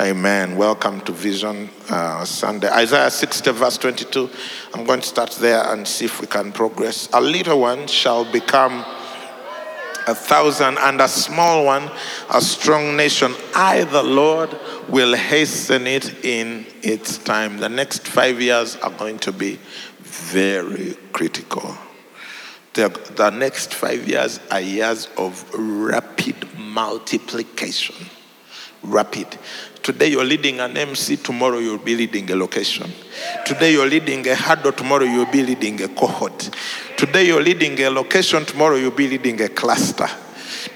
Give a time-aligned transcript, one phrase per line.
[0.00, 0.56] Amen.
[0.56, 2.70] Welcome to Vision uh, Sunday.
[2.70, 4.30] Isaiah 60, verse 22.
[4.72, 7.10] I'm going to start there and see if we can progress.
[7.12, 8.82] A little one shall become
[10.06, 11.90] a thousand, and a small one
[12.30, 13.34] a strong nation.
[13.54, 14.58] I, the Lord,
[14.88, 17.58] will hasten it in its time.
[17.58, 19.58] The next five years are going to be
[19.98, 21.76] very critical.
[22.72, 27.96] The, the next five years are years of rapid multiplication
[28.82, 29.38] rapid.
[29.82, 32.90] Today you're leading an MC, tomorrow you'll be leading a location.
[33.46, 36.50] Today you're leading a huddle, tomorrow you'll be leading a cohort.
[36.96, 40.08] Today you're leading a location, tomorrow you'll be leading a cluster.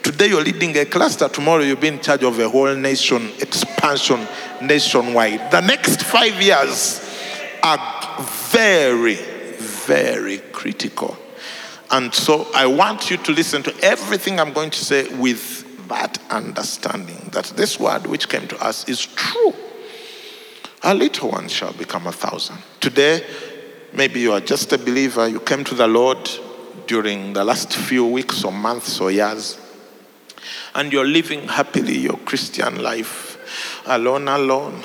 [0.02, 4.27] Today you're leading a cluster, tomorrow you'll be in charge of a whole nation, expansion
[4.62, 5.50] nationwide.
[5.50, 7.00] The next five years
[7.62, 11.16] are very, very critical.
[11.91, 16.18] And so I want you to listen to everything I'm going to say with that
[16.30, 19.54] understanding that this word which came to us is true.
[20.82, 22.58] A little one shall become a thousand.
[22.80, 23.24] Today,
[23.92, 26.28] maybe you are just a believer, you came to the Lord
[26.86, 29.58] during the last few weeks or months or years,
[30.74, 34.82] and you're living happily your Christian life alone, alone.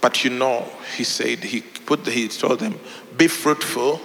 [0.00, 2.78] But you know, he said, he put, he told them,
[3.16, 4.00] be fruitful,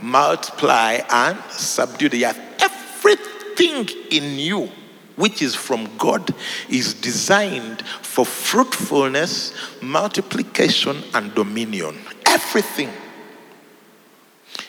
[0.00, 2.40] multiply, and subdue the earth.
[2.60, 4.70] Everything in you
[5.16, 6.34] which is from God
[6.68, 11.98] is designed for fruitfulness, multiplication, and dominion.
[12.26, 12.90] Everything.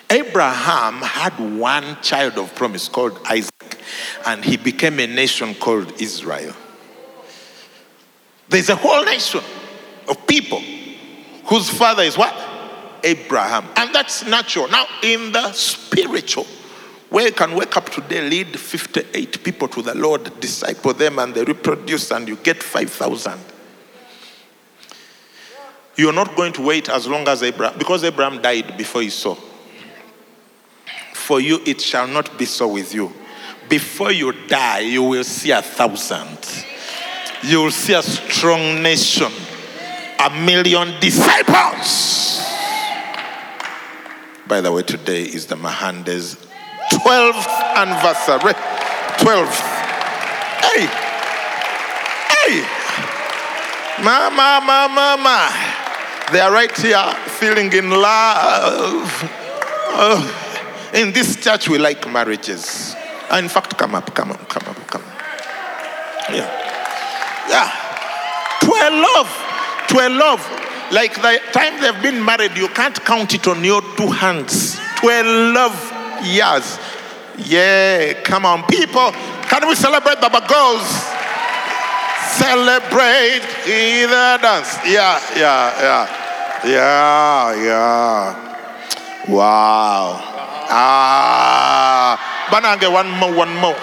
[0.10, 3.80] Abraham had one child of promise called Isaac,
[4.26, 6.54] and he became a nation called Israel.
[8.48, 9.42] There's a whole nation
[10.08, 10.62] of people
[11.46, 12.34] whose father is what?
[13.04, 13.66] Abraham.
[13.76, 14.68] And that's natural.
[14.68, 16.46] Now, in the spiritual,
[17.16, 21.34] where you can wake up today, lead 58 people to the Lord, disciple them, and
[21.34, 23.40] they reproduce, and you get 5,000.
[25.96, 29.34] You're not going to wait as long as Abraham, because Abraham died before he saw.
[31.14, 33.14] For you, it shall not be so with you.
[33.70, 36.66] Before you die, you will see a thousand.
[37.44, 39.32] You will see a strong nation,
[40.20, 42.42] a million disciples.
[44.46, 46.46] By the way, today is the Mahandes
[46.92, 48.54] 12th anniversary.
[49.20, 49.62] 12th.
[50.62, 50.88] Hey.
[52.32, 52.66] Hey.
[54.04, 55.50] Mama, mama, mama.
[56.32, 59.32] They are right here feeling in love.
[59.98, 62.96] Oh, in this church, we like marriages.
[63.32, 65.08] Uh, In fact, come up, come up, come up, come up.
[66.32, 66.50] Yeah.
[67.48, 67.70] Yeah.
[68.62, 69.30] To a love.
[69.90, 70.42] To a love.
[70.92, 74.78] Like the time they've been married, you can't count it on your two hands.
[75.02, 75.95] To a love
[76.26, 76.80] years.
[77.38, 79.12] Yeah, come on, people.
[79.50, 80.88] Can we celebrate the girls?
[82.36, 84.78] Celebrate the dance.
[84.86, 86.26] Yeah, yeah, yeah.
[86.66, 89.30] Yeah, yeah.
[89.30, 90.18] Wow.
[90.70, 92.18] Ah.
[92.50, 93.76] Banange, one more, one more.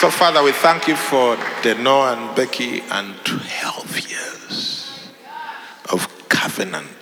[0.00, 5.10] So, Father, we thank you for Deno and Becky and 12 years
[5.92, 6.99] of covenant.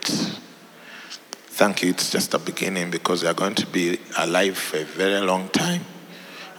[1.58, 1.90] Thank you.
[1.90, 5.48] It's just a beginning because they are going to be alive for a very long
[5.48, 5.84] time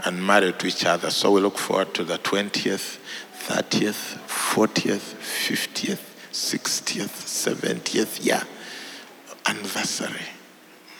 [0.03, 1.09] and married to each other.
[1.09, 2.97] So we look forward to the 20th,
[3.47, 6.01] 30th, 40th, 50th,
[6.33, 8.41] 60th, 70th year
[9.45, 10.25] anniversary.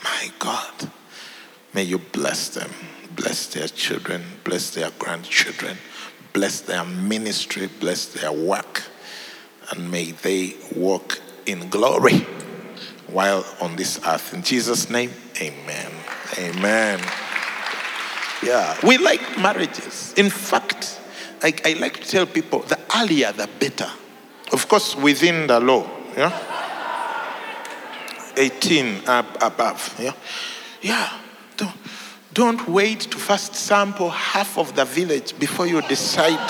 [0.02, 0.90] My God.
[1.74, 2.72] May you bless them,
[3.18, 5.78] bless their children, bless their grandchildren,
[6.32, 8.84] bless their ministry, bless their work,
[9.72, 12.26] and may they walk in glory
[13.12, 14.34] while on this earth.
[14.34, 15.12] In Jesus' name,
[15.42, 15.92] amen.
[16.38, 17.00] Amen.
[18.44, 20.14] Yeah, we like marriages.
[20.16, 21.00] In fact,
[21.42, 23.90] I, I like to tell people the earlier the better.
[24.52, 26.32] Of course, within the law, yeah?
[28.38, 30.14] 18 up above, yeah?
[30.82, 31.20] Yeah.
[31.58, 31.76] Don't,
[32.34, 36.50] don't wait to first sample half of the village before you decide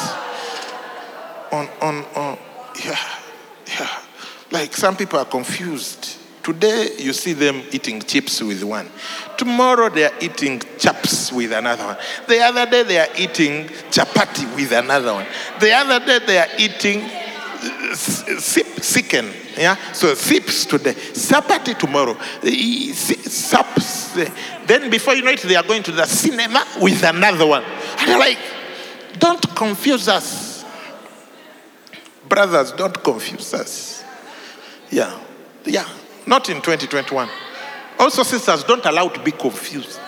[1.52, 2.38] on, on, on,
[2.86, 3.00] yeah,
[3.68, 3.90] yeah.
[4.52, 6.18] Like some people are confused.
[6.54, 8.90] Today you see them eating chips with one.
[9.38, 11.98] Tomorrow they are eating chaps with another one.
[12.28, 15.28] The other day they are eating chapati with another one.
[15.60, 17.02] The other day they are eating
[17.92, 19.32] s- sip, sicken.
[19.56, 19.76] Yeah.
[19.94, 24.18] So sips today, chapati tomorrow, si- saps.
[24.18, 24.32] eh.
[24.66, 27.64] Then before you know it, they are going to the cinema with another one.
[28.00, 28.40] And like,
[29.20, 30.66] don't confuse us,
[32.28, 32.72] brothers.
[32.72, 34.04] Don't confuse us.
[34.90, 35.16] Yeah,
[35.66, 35.88] yeah.
[36.26, 37.30] Not in 2021.
[37.98, 40.00] Also, sisters, don't allow to be confused.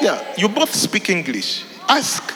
[0.00, 1.64] Yeah, you both speak English.
[1.88, 2.32] Ask,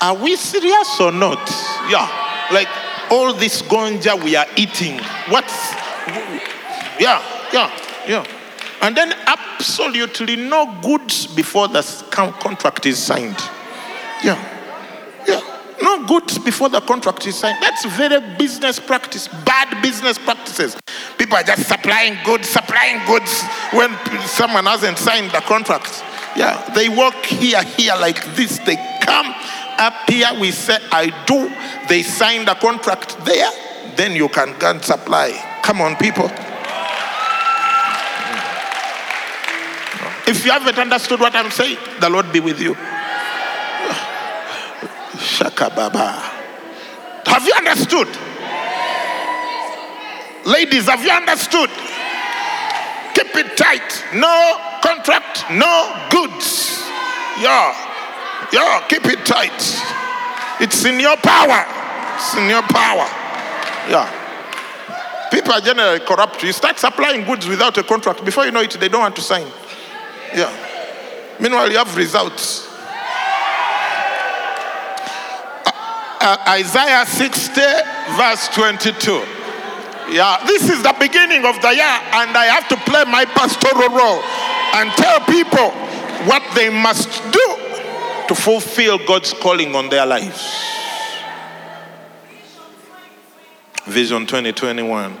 [0.00, 1.48] are we serious or not?
[1.90, 2.08] Yeah,
[2.52, 2.68] like
[3.10, 4.98] all this gonja we are eating.
[5.28, 5.72] What's,
[7.00, 7.22] yeah,
[7.52, 7.70] yeah,
[8.06, 8.24] yeah.
[8.80, 13.38] And then absolutely no goods before the contract is signed.
[14.22, 14.38] Yeah,
[15.26, 15.57] yeah.
[15.82, 17.62] No goods before the contract is signed.
[17.62, 20.76] That's very business practice, bad business practices.
[21.16, 23.42] People are just supplying goods, supplying goods
[23.72, 23.90] when
[24.26, 26.02] someone hasn't signed the contract.
[26.36, 28.58] Yeah, they work here, here like this.
[28.58, 29.34] They come
[29.78, 31.48] up here, we say, I do.
[31.88, 33.50] They sign the contract there,
[33.96, 35.32] then you can and supply.
[35.62, 36.30] Come on, people.
[40.26, 42.76] If you haven't understood what I'm saying, the Lord be with you.
[45.18, 46.12] Shaka Baba.
[47.26, 48.08] Have you understood?
[50.46, 51.70] Ladies, have you understood?
[53.14, 54.04] Keep it tight.
[54.14, 56.80] No contract, no goods.
[57.40, 57.74] Yeah.
[58.52, 59.52] Yeah, keep it tight.
[60.60, 61.66] It's in your power.
[62.16, 63.06] It's in your power.
[63.90, 65.28] Yeah.
[65.30, 66.42] People are generally corrupt.
[66.42, 68.24] You start supplying goods without a contract.
[68.24, 69.46] Before you know it, they don't want to sign.
[70.34, 70.50] Yeah.
[71.38, 72.67] Meanwhile, you have results.
[76.20, 77.60] Uh, Isaiah 60,
[78.16, 79.12] verse 22.
[80.10, 83.88] Yeah, this is the beginning of the year, and I have to play my pastoral
[83.90, 84.22] role
[84.74, 85.70] and tell people
[86.26, 87.56] what they must do
[88.26, 90.42] to fulfill God's calling on their lives.
[93.84, 95.18] Vision 2021.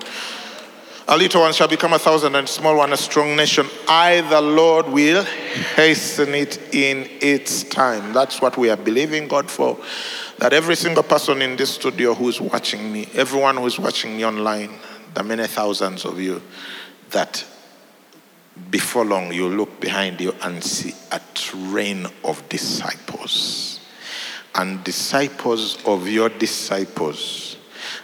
[1.10, 3.66] A little one shall become a thousand, and a small one a strong nation.
[3.88, 8.12] I, the Lord, will hasten it in its time.
[8.12, 9.78] That's what we are believing God for.
[10.38, 14.70] That every single person in this studio who's watching me, everyone who's watching me online,
[15.14, 16.40] the many thousands of you,
[17.10, 17.44] that
[18.70, 23.80] before long you look behind you and see a train of disciples.
[24.54, 27.47] And disciples of your disciples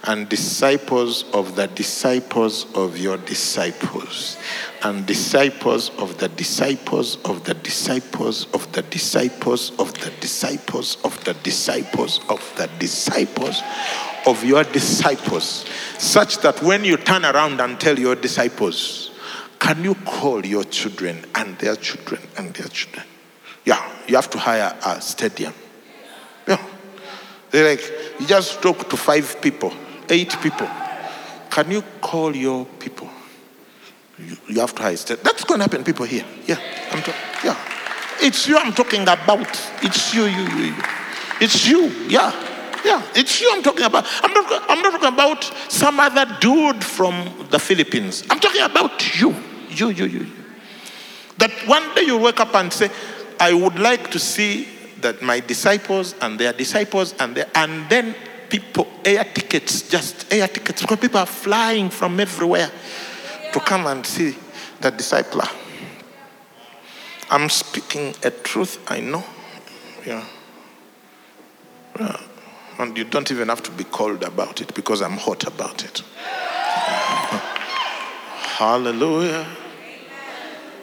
[0.07, 4.37] and disciples of the disciples of your disciples.
[4.83, 11.23] And disciples of the disciples of the disciples of the disciples of the disciples of
[11.23, 13.61] the disciples of the disciples
[14.27, 15.65] of your disciples.
[15.97, 19.11] Such that when you turn around and tell your disciples
[19.57, 23.05] can you call your children and their children and their children?
[23.63, 25.53] Yeah you have to hire a stadium.
[26.47, 26.61] Yeah.
[27.51, 29.73] They're like, you just talk to five people,
[30.09, 30.69] eight people.
[31.49, 33.09] Can you call your people?
[34.17, 36.25] You, you have to That's going to happen, people here.
[36.47, 36.59] Yeah,
[36.91, 37.03] I'm.
[37.43, 37.57] Yeah,
[38.21, 39.47] it's you I'm talking about.
[39.81, 40.83] It's you, you, you, you.
[41.41, 41.87] It's you.
[42.07, 42.31] Yeah,
[42.85, 43.01] yeah.
[43.13, 44.05] It's you I'm talking about.
[44.23, 44.69] I'm not.
[44.69, 48.23] I'm not talking about some other dude from the Philippines.
[48.29, 49.35] I'm talking about you.
[49.69, 50.31] You, you, you, you.
[51.37, 52.89] That one day you wake up and say,
[53.39, 54.67] I would like to see
[55.01, 58.15] that my disciples and their disciples and their, and then
[58.49, 62.69] people, air tickets, just air tickets, because people are flying from everywhere
[63.53, 64.35] to come and see
[64.81, 65.49] the discipler.
[67.29, 69.23] I'm speaking a truth I know.
[70.05, 70.25] Yeah.
[71.99, 72.21] Yeah.
[72.77, 76.03] And you don't even have to be called about it because I'm hot about it.
[78.57, 79.47] Hallelujah.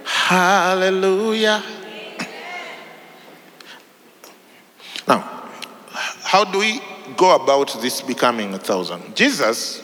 [0.05, 1.63] Hallelujah.
[5.07, 5.21] Now,
[6.23, 6.81] how do we
[7.17, 9.15] go about this becoming a thousand?
[9.17, 9.83] Jesus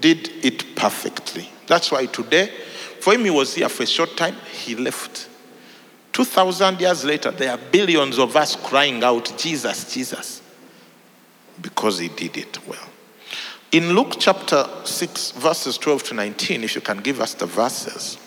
[0.00, 1.48] did it perfectly.
[1.66, 2.50] That's why today,
[3.00, 5.28] for him, he was here for a short time, he left.
[6.12, 10.42] 2,000 years later, there are billions of us crying out, Jesus, Jesus,
[11.60, 12.88] because he did it well.
[13.70, 18.18] In Luke chapter 6, verses 12 to 19, if you can give us the verses,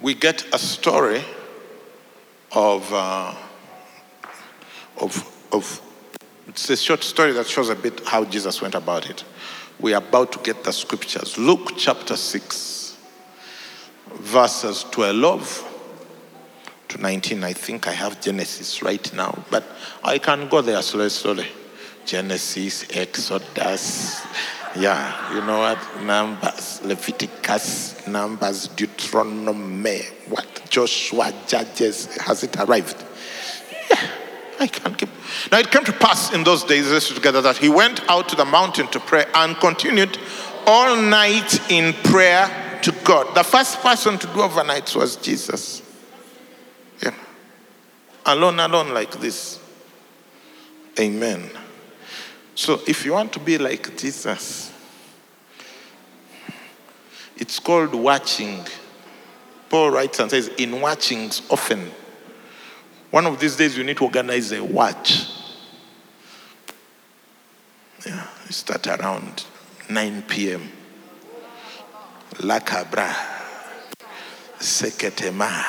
[0.00, 1.22] we get a story
[2.50, 3.32] of, uh,
[5.00, 5.80] of, of,
[6.48, 9.24] it's a short story that shows a bit how Jesus went about it.
[9.80, 11.38] We are about to get the scriptures.
[11.38, 12.96] Luke chapter 6,
[14.14, 15.68] verses 12
[16.88, 17.44] to 19.
[17.44, 19.64] I think I have Genesis right now, but
[20.04, 21.46] I can go there slowly, slowly.
[22.04, 24.20] Genesis, Exodus,
[24.74, 25.78] yeah, you know what?
[26.02, 30.46] Numbers, Leviticus, Numbers, Deuteronomy, what?
[30.70, 32.16] Joshua, Judges.
[32.16, 32.96] Has it arrived?
[33.90, 34.10] Yeah,
[34.60, 35.10] I can't keep.
[35.50, 38.36] Now it came to pass in those days, let's together, that he went out to
[38.36, 40.18] the mountain to pray and continued
[40.66, 43.34] all night in prayer to God.
[43.34, 45.82] The first person to do overnights was Jesus.
[47.02, 47.14] Yeah.
[48.26, 49.58] Alone, alone like this.
[50.98, 51.50] Amen.
[52.54, 54.72] So if you want to be like Jesus,
[57.36, 58.64] it's called watching.
[59.68, 61.90] Paul writes and says, in watchings often.
[63.12, 65.28] One of these days you need to organize a watch.
[68.06, 69.44] Yeah, start around
[69.90, 70.66] 9 p.m.
[72.36, 73.14] Lakabra,
[74.58, 75.62] Seketema,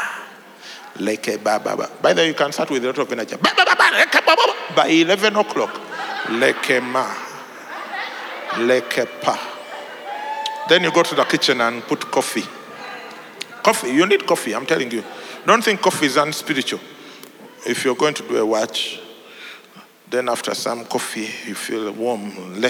[0.96, 1.90] Leke Baba.
[2.02, 3.36] By the way, you can start with a lot of energy.
[4.74, 5.82] By 11 o'clock,
[6.28, 7.14] Leke Ma,
[8.52, 10.66] Leke Pa.
[10.70, 12.46] Then you go to the kitchen and put coffee.
[13.62, 15.04] Coffee, you need coffee, I'm telling you.
[15.46, 16.80] Don't think coffee is unspiritual.
[17.66, 19.00] If you're going to do a watch,
[20.10, 22.62] then after some coffee, you feel warm.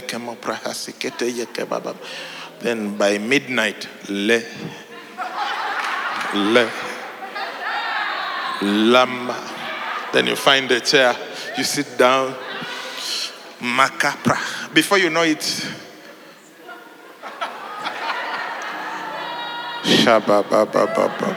[2.59, 4.41] Then by midnight, le,
[6.35, 6.71] le,
[8.61, 9.49] lama.
[10.13, 11.15] Then you find a chair,
[11.57, 12.35] you sit down,
[13.59, 14.73] makapra.
[14.73, 15.39] Before you know it,
[19.83, 21.35] shabababababa,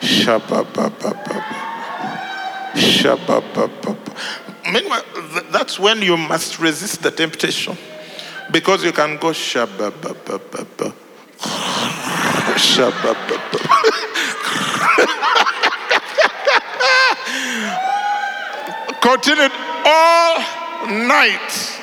[0.00, 1.67] shababababa.
[4.70, 5.04] Meanwhile,
[5.50, 7.76] that's when you must resist the temptation.
[8.50, 10.94] Because you can go shababababa.
[19.08, 19.52] continued
[19.86, 20.38] all
[20.86, 21.80] night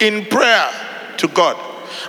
[0.00, 0.70] in prayer
[1.18, 1.56] to God.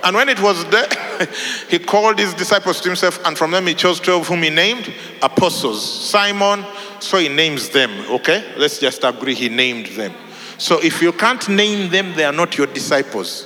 [0.02, 0.86] And when it was day,
[1.68, 4.92] he called his disciples to himself, and from them he chose 12 whom he named
[5.22, 6.08] apostles.
[6.10, 6.64] Simon,
[7.06, 8.54] so he names them, okay?
[8.56, 10.12] Let's just agree he named them.
[10.58, 13.44] So if you can't name them, they are not your disciples.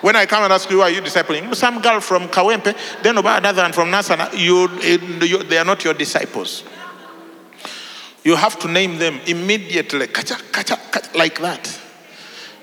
[0.00, 1.54] When I come and ask you, who are you discipling?
[1.54, 4.68] Some girl from Kawempe, then about another one from Nansana, you,
[5.26, 6.64] you, they are not your disciples.
[8.24, 11.80] You have to name them immediately, kacha, kacha, kacha, like that.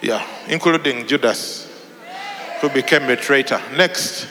[0.02, 1.72] Yeah, including Judas,
[2.62, 3.62] who became a traitor.
[3.76, 4.28] Next.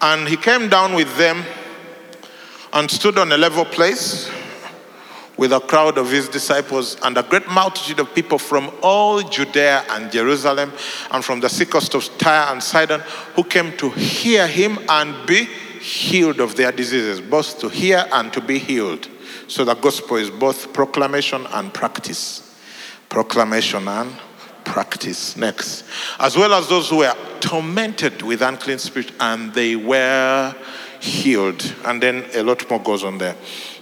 [0.00, 1.42] And he came down with them
[2.72, 4.30] and stood on a level place
[5.36, 9.84] with a crowd of his disciples and a great multitude of people from all Judea
[9.90, 10.72] and Jerusalem
[11.10, 13.00] and from the seacoast of Tyre and Sidon
[13.34, 18.32] who came to hear him and be healed of their diseases, both to hear and
[18.32, 19.08] to be healed.
[19.48, 22.42] So the gospel is both proclamation and practice.
[23.08, 24.12] Proclamation and
[24.64, 25.36] practice.
[25.36, 25.84] Next.
[26.18, 30.54] As well as those who were tormented with unclean spirit and they were
[31.00, 31.74] healed.
[31.84, 33.36] And then a lot more goes on there.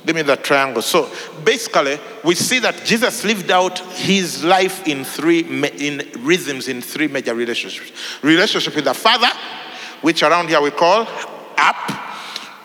[0.06, 0.82] Give me that triangle.
[0.82, 1.11] So
[1.44, 7.08] basically, we see that Jesus lived out his life in three in rhythms in three
[7.08, 7.90] major relationships.
[8.23, 9.30] Relationship with the Father,
[10.02, 11.08] which around here we call
[11.56, 11.90] up.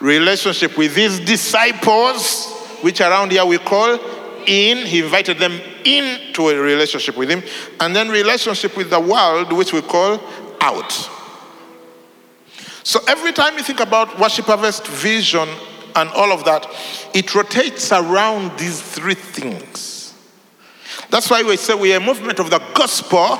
[0.01, 3.97] Relationship with his disciples, which around here we call
[4.45, 4.85] in.
[4.85, 7.41] He invited them into a relationship with him.
[7.79, 10.19] And then relationship with the world, which we call
[10.59, 10.91] out.
[12.83, 15.47] So every time you think about worship harvest vision
[15.95, 16.67] and all of that,
[17.13, 20.13] it rotates around these three things.
[21.09, 23.37] That's why we say we are a movement of the gospel,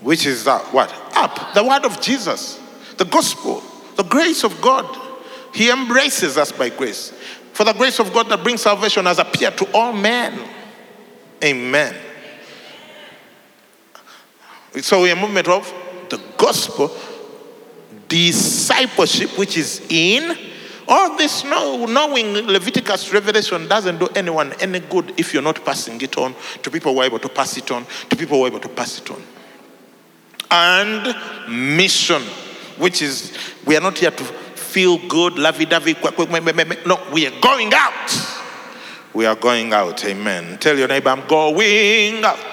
[0.00, 0.92] which is that what?
[1.16, 1.54] Up.
[1.54, 2.60] The word of Jesus,
[2.96, 3.62] the gospel,
[3.96, 4.86] the grace of God.
[5.52, 7.12] He embraces us by grace.
[7.52, 10.38] For the grace of God that brings salvation has appeared to all men.
[11.42, 11.96] Amen.
[14.80, 15.72] So we are a movement of
[16.10, 16.88] the gospel,
[18.08, 20.36] discipleship, which is in.
[20.90, 26.00] All this know, knowing Leviticus Revelation doesn't do anyone any good if you're not passing
[26.00, 28.48] it on to people who are able to pass it on, to people who are
[28.48, 29.22] able to pass it on.
[30.50, 31.14] And
[31.76, 32.22] mission,
[32.78, 33.36] which is
[33.66, 35.94] we are not here to feel good, lovey dovey.
[36.86, 38.38] No, we are going out.
[39.12, 40.02] We are going out.
[40.06, 40.58] Amen.
[40.58, 42.52] Tell your neighbor, I'm going out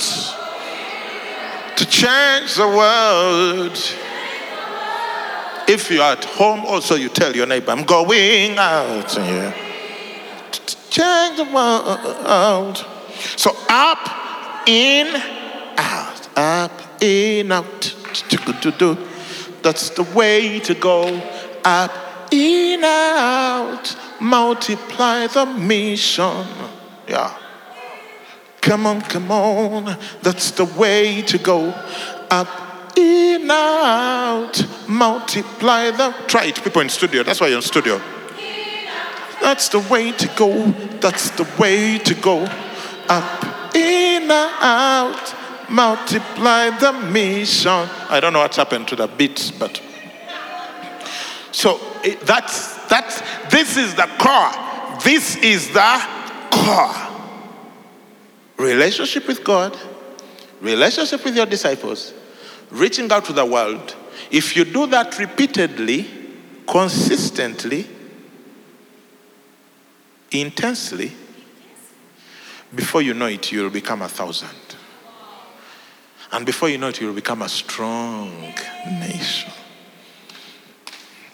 [1.78, 3.78] to change the world.
[5.68, 11.46] If you're at home, also you tell your neighbor, I'm going out to change the
[11.54, 12.86] world.
[13.36, 15.08] So up, in,
[15.78, 17.96] out, up, in, out.
[19.62, 21.22] That's the way to go.
[21.64, 21.92] Up,
[22.32, 23.96] in, out.
[24.22, 26.46] Multiply the mission.
[27.08, 27.36] Yeah.
[28.62, 29.98] Come on, come on.
[30.22, 31.70] That's the way to go.
[32.32, 32.65] Up,
[32.98, 34.66] in, out.
[34.88, 36.16] Multiply the.
[36.28, 37.24] Try it, people in studio.
[37.24, 38.02] That's why you're in studio.
[39.42, 40.72] That's the way to go.
[41.02, 42.48] That's the way to go.
[43.08, 45.36] Up, in out,
[45.70, 47.88] multiply the mission.
[48.10, 49.82] I don't know what happened to the beat, but
[51.52, 54.52] so it, that's that's this is the core.
[55.04, 56.08] This is the
[56.52, 56.96] core.
[58.58, 59.78] Relationship with God,
[60.62, 62.14] relationship with your disciples,
[62.72, 63.96] reaching out to the world.
[64.32, 66.08] If you do that repeatedly,
[66.68, 67.88] consistently,
[70.32, 71.12] intensely,
[72.74, 74.50] before you know it, you'll become a thousand.
[76.32, 78.54] And before you know it, you'll become a strong
[79.00, 79.52] nation.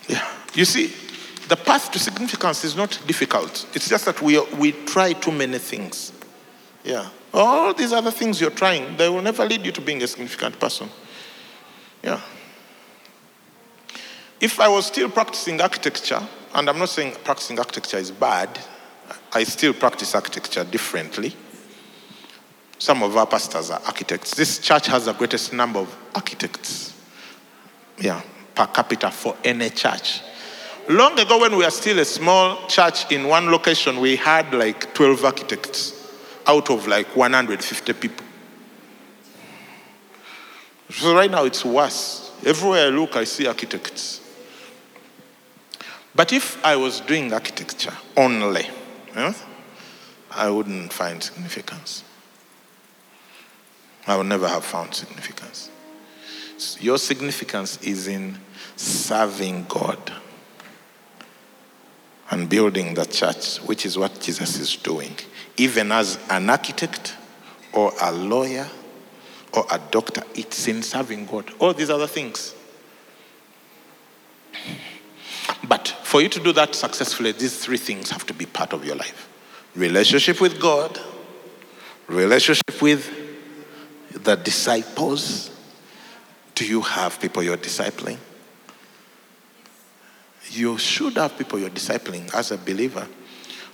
[0.07, 0.27] Yeah.
[0.53, 0.93] You see,
[1.47, 3.67] the path to significance is not difficult.
[3.73, 6.11] It's just that we, we try too many things.
[6.83, 7.09] Yeah.
[7.33, 10.59] All these other things you're trying, they will never lead you to being a significant
[10.59, 10.89] person.
[12.03, 12.19] Yeah.
[14.39, 16.21] If I was still practicing architecture,
[16.55, 18.49] and I'm not saying practicing architecture is bad,
[19.33, 21.35] I still practice architecture differently.
[22.79, 24.33] Some of our pastors are architects.
[24.35, 26.93] This church has the greatest number of architects,
[27.99, 28.21] yeah,
[28.55, 30.21] per capita for any church.
[30.89, 34.93] Long ago, when we were still a small church in one location, we had like
[34.95, 35.93] 12 architects
[36.47, 38.25] out of like 150 people.
[40.91, 42.31] So right now it's worse.
[42.45, 44.19] Everywhere I look, I see architects.
[46.13, 48.67] But if I was doing architecture only,
[49.15, 49.33] yeah,
[50.29, 52.03] I wouldn't find significance.
[54.05, 55.69] I would never have found significance.
[56.79, 58.37] Your significance is in
[58.75, 60.11] serving God
[62.29, 65.15] and building the church, which is what Jesus is doing.
[65.57, 67.15] Even as an architect
[67.73, 68.67] or a lawyer
[69.53, 71.51] or a doctor, it's in serving God.
[71.59, 72.55] All these other things.
[75.67, 78.85] But for you to do that successfully, these three things have to be part of
[78.85, 79.27] your life
[79.75, 80.99] relationship with God,
[82.07, 83.09] relationship with
[84.11, 85.49] the disciples.
[86.55, 88.17] Do you have people you're discipling?
[90.49, 93.07] You should have people you're discipling as a believer.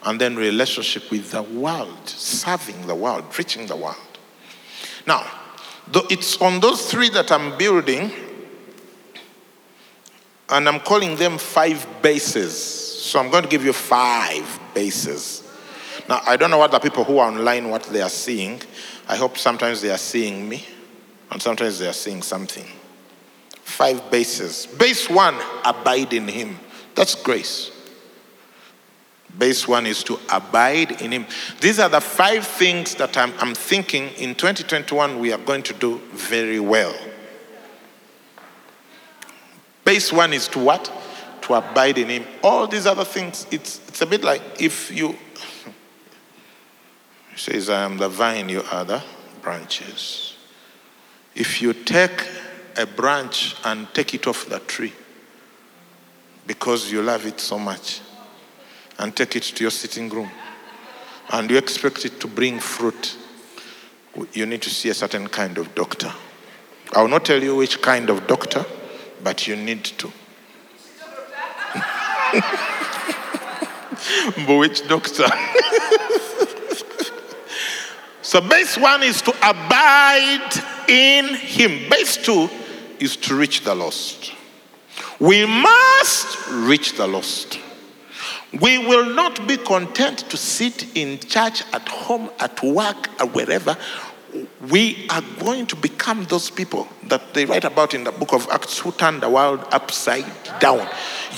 [0.04, 3.98] And then relationship with the world, serving the world, reaching the world.
[5.08, 5.26] Now,
[6.10, 8.12] it's on those three that I'm building,
[10.50, 12.58] and I'm calling them five bases.
[12.58, 15.44] So I'm going to give you five bases.
[16.10, 18.62] Now, I don't know what the people who are online, what they are seeing.
[19.08, 20.66] I hope sometimes they are seeing me,
[21.32, 22.66] and sometimes they are seeing something.
[23.64, 24.66] Five bases.
[24.66, 26.58] Base one, abide in Him.
[26.96, 27.72] That's grace.
[29.36, 31.26] Base one is to abide in Him.
[31.60, 35.74] These are the five things that I'm, I'm thinking in 2021 we are going to
[35.74, 36.96] do very well.
[39.84, 40.92] Base one is to what?
[41.44, 42.26] To abide in Him.
[42.44, 45.16] All these other things, it's, it's a bit like if you.
[47.36, 49.04] Says, I am the vine, you are the
[49.44, 50.36] branches.
[51.36, 52.28] If you take
[52.76, 54.94] a branch and take it off the tree
[56.48, 58.02] because you love it so much
[59.00, 60.30] and take it to your sitting room
[61.32, 63.16] and you expect it to bring fruit,
[64.34, 66.12] you need to see a certain kind of doctor.
[66.94, 68.66] I will not tell you which kind of doctor,
[69.24, 70.08] but you need to.
[74.48, 75.28] but which doctor?
[78.22, 81.90] so, base one is to abide in Him.
[81.90, 82.50] Base two
[83.00, 84.34] is to reach the lost.
[85.20, 87.60] We must reach the lost.
[88.54, 93.76] We will not be content to sit in church, at home, at work, or wherever.
[94.70, 98.48] We are going to become those people that they write about in the book of
[98.50, 100.26] Acts who turned the world upside
[100.60, 100.88] down.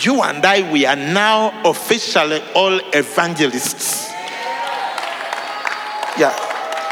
[0.01, 4.09] You and I, we are now officially all evangelists.
[6.17, 6.35] Yeah.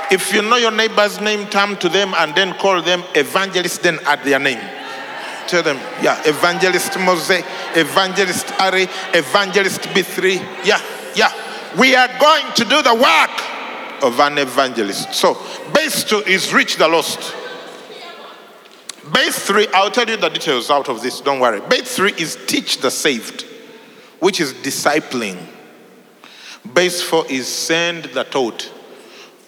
[0.10, 4.00] If you know your neighbor's name, turn to them and then call them evangelists, then
[4.06, 4.77] add their name.
[5.48, 7.42] Tell them, yeah, evangelist Mose,
[7.76, 8.84] evangelist Ari,
[9.14, 10.66] evangelist B3.
[10.66, 10.82] Yeah,
[11.16, 11.32] yeah.
[11.80, 15.14] We are going to do the work of an evangelist.
[15.14, 15.38] So,
[15.74, 17.34] base two is reach the lost.
[19.14, 21.62] Base three, I'll tell you the details out of this, don't worry.
[21.62, 23.46] Base three is teach the saved,
[24.20, 25.38] which is discipling.
[26.74, 28.72] Base four is send the taught.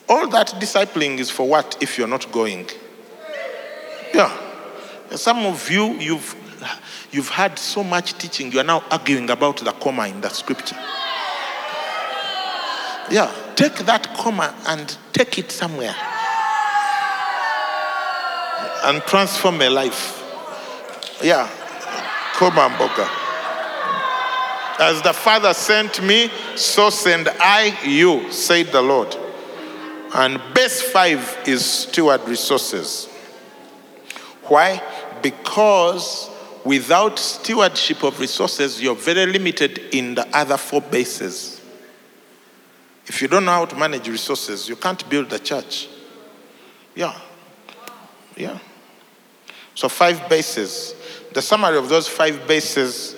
[0.07, 2.69] All that discipling is for what if you're not going?
[4.13, 4.48] Yeah.
[5.15, 6.35] Some of you, you've,
[7.11, 10.77] you've had so much teaching, you are now arguing about the comma in the scripture.
[13.11, 15.95] Yeah, take that comma and take it somewhere
[18.83, 20.23] and transform a life.
[21.23, 21.49] Yeah,
[22.35, 23.09] comma mboga.
[24.79, 29.13] As the Father sent me, so send I you, said the Lord.
[30.13, 33.08] And base five is steward resources.
[34.49, 34.81] Why?
[35.21, 36.29] Because
[36.65, 41.61] without stewardship of resources, you're very limited in the other four bases.
[43.05, 45.87] If you don't know how to manage resources, you can't build the church.
[46.95, 47.17] Yeah.
[48.35, 48.59] Yeah.
[49.73, 50.93] So, five bases.
[51.33, 53.15] The summary of those five bases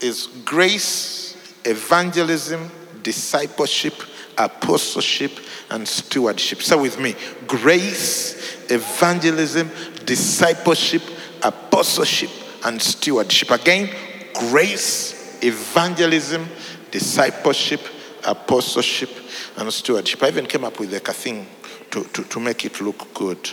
[0.00, 2.70] is grace, evangelism,
[3.02, 3.94] discipleship,
[4.36, 5.32] apostleship,
[5.70, 6.62] and stewardship.
[6.62, 7.14] Say with me
[7.46, 9.70] grace, evangelism,
[10.08, 11.02] discipleship,
[11.42, 12.30] apostleship,
[12.64, 13.50] and stewardship.
[13.50, 13.90] Again,
[14.32, 16.48] grace, evangelism,
[16.90, 17.80] discipleship,
[18.26, 19.10] apostleship,
[19.58, 20.22] and stewardship.
[20.22, 21.46] I even came up with like a thing
[21.90, 23.50] to, to, to make it look good.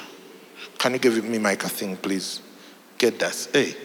[0.77, 2.41] Can you give me my thing, please?
[2.97, 3.49] Get that.
[3.51, 3.75] Hey,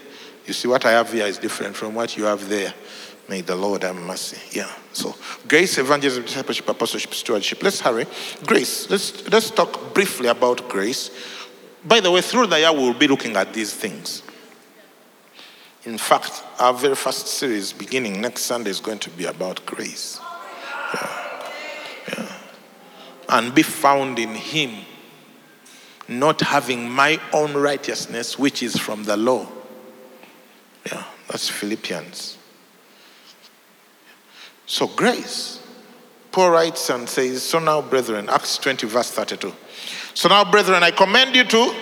[0.47, 2.73] you see what I have here is different from what you have there.
[3.29, 4.39] May the Lord have mercy.
[4.57, 4.71] Yeah.
[4.93, 5.15] So
[5.47, 7.63] grace, evangelism, discipleship, apostleship, stewardship.
[7.63, 8.07] Let's hurry.
[8.47, 8.89] Grace.
[8.91, 11.11] Let's let's talk briefly about grace.
[11.85, 14.23] By the way, through the year we'll be looking at these things.
[15.85, 20.21] In fact, our very first series beginning next Sunday is going to be about grace.
[20.95, 21.43] Yeah.
[22.09, 22.33] Yeah.
[23.31, 24.85] And be found in him,
[26.07, 29.49] not having my own righteousness, which is from the law.
[30.87, 32.37] Yeah, that's Philippians.
[34.67, 35.60] So, grace.
[36.33, 39.53] Paul writes and says, So now, brethren, Acts 20, verse 32.
[40.15, 41.75] So now, brethren, I commend you to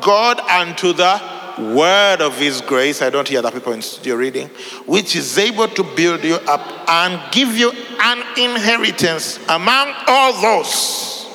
[0.00, 1.20] God and to the
[1.58, 3.02] word of his grace.
[3.02, 4.48] I don't hear the people in studio reading,
[4.86, 11.26] which is able to build you up and give you an inheritance among all those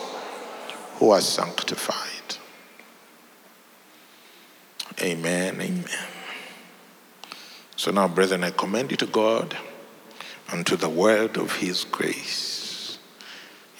[0.95, 1.95] who are sanctified.
[5.01, 5.61] Amen.
[5.61, 5.85] Amen.
[7.75, 9.55] So now, brethren, I commend you to God
[10.49, 12.97] and to the word of his grace.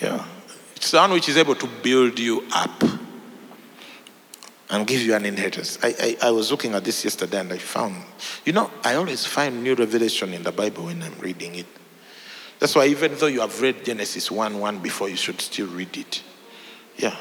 [0.01, 0.25] Yeah.
[0.75, 2.83] It's the one which is able to build you up
[4.69, 5.77] and give you an inheritance.
[5.83, 8.03] I, I, I was looking at this yesterday and I found,
[8.45, 11.67] you know, I always find new revelation in the Bible when I'm reading it.
[12.59, 15.95] That's why even though you have read Genesis 1 1 before, you should still read
[15.97, 16.23] it.
[16.97, 17.15] Yeah.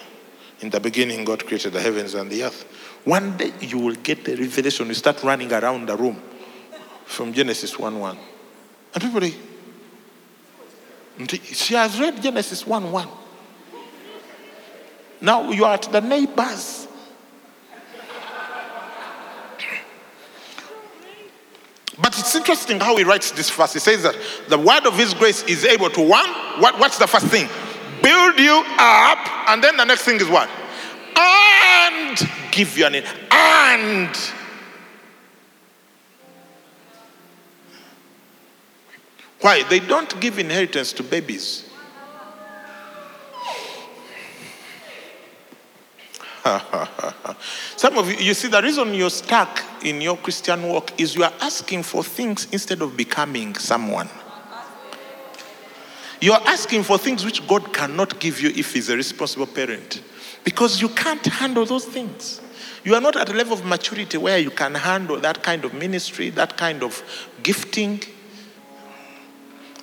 [0.60, 2.62] In the beginning, God created the heavens and the earth.
[3.04, 4.86] One day you will get the revelation.
[4.86, 6.22] You start running around the room
[7.04, 8.18] from Genesis 1 1.
[9.00, 9.20] People,
[11.42, 13.08] she has read Genesis 1 1.
[15.20, 16.88] Now you are at the neighbors.
[22.00, 23.72] But it's interesting how he writes this verse.
[23.72, 24.16] He says that
[24.48, 26.28] the word of his grace is able to one,
[26.60, 27.48] what, what's the first thing?
[28.02, 30.48] Build you up, and then the next thing is what?
[31.16, 32.18] And
[32.50, 34.16] give you an and
[39.44, 39.62] why?
[39.64, 41.68] They don't give inheritance to babies.
[47.76, 51.24] Some of you you see the reason you're stuck in your christian walk is you
[51.24, 54.08] are asking for things instead of becoming someone.
[56.22, 60.00] You're asking for things which god cannot give you if he's a responsible parent.
[60.42, 62.40] Because you can't handle those things.
[62.82, 65.74] You are not at a level of maturity where you can handle that kind of
[65.74, 67.02] ministry that kind of
[67.42, 68.00] gifting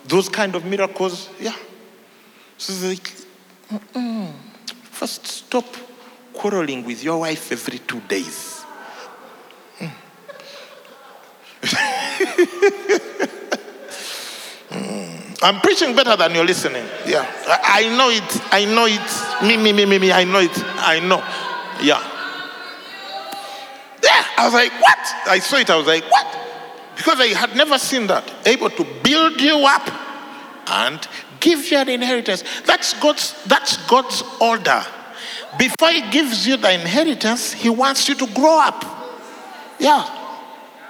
[0.06, 1.56] those kind of miracles yeah.
[2.58, 3.12] So it's like
[3.70, 4.32] mm-mm.
[4.84, 5.66] first stop
[6.34, 8.64] quarreling with your wife every two days.
[9.80, 9.92] Mm.
[14.70, 15.38] Mm.
[15.44, 16.86] i'm preaching better than you're listening.
[17.06, 17.26] Yeah.
[17.48, 18.54] I, I know it.
[18.54, 19.48] I know it.
[19.48, 20.12] Me me me me me.
[20.12, 20.52] I know it.
[20.56, 21.18] I know.
[21.82, 22.00] Yeah.
[24.04, 24.26] Yeah.
[24.38, 25.14] I was like what?
[25.28, 25.70] I saw it.
[25.70, 26.31] I was like what
[27.02, 28.32] because I had never seen that.
[28.46, 29.90] Able to build you up
[30.68, 31.08] and
[31.40, 32.44] give you an inheritance.
[32.68, 34.86] That's God's, that's God's order.
[35.58, 38.86] Before He gives you the inheritance, He wants you to grow up.
[39.80, 40.06] Yeah.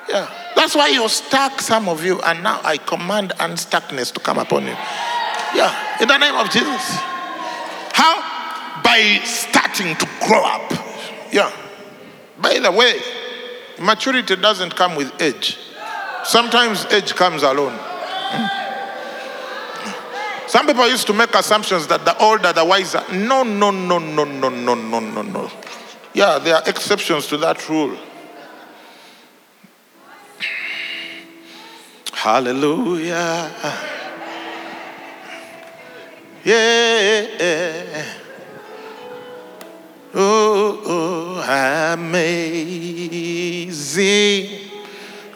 [0.10, 0.30] Yeah.
[0.54, 4.64] That's why He stuck some of you, and now I command unstuckness to come upon
[4.64, 4.76] you.
[5.56, 6.02] Yeah.
[6.02, 6.82] In the name of Jesus.
[7.94, 8.82] How?
[8.84, 10.72] By starting to grow up.
[11.32, 11.50] Yeah.
[12.42, 13.00] By the way,
[13.80, 15.58] maturity doesn't come with age.
[16.24, 17.78] Sometimes age comes alone.
[20.48, 23.02] Some people used to make assumptions that the older, the wiser.
[23.14, 25.52] No, no, no, no, no, no, no, no, no.
[26.14, 27.98] Yeah, there are exceptions to that rule.
[32.12, 33.50] Hallelujah.
[36.44, 38.06] Yeah.
[40.14, 42.32] Oh, oh, amazing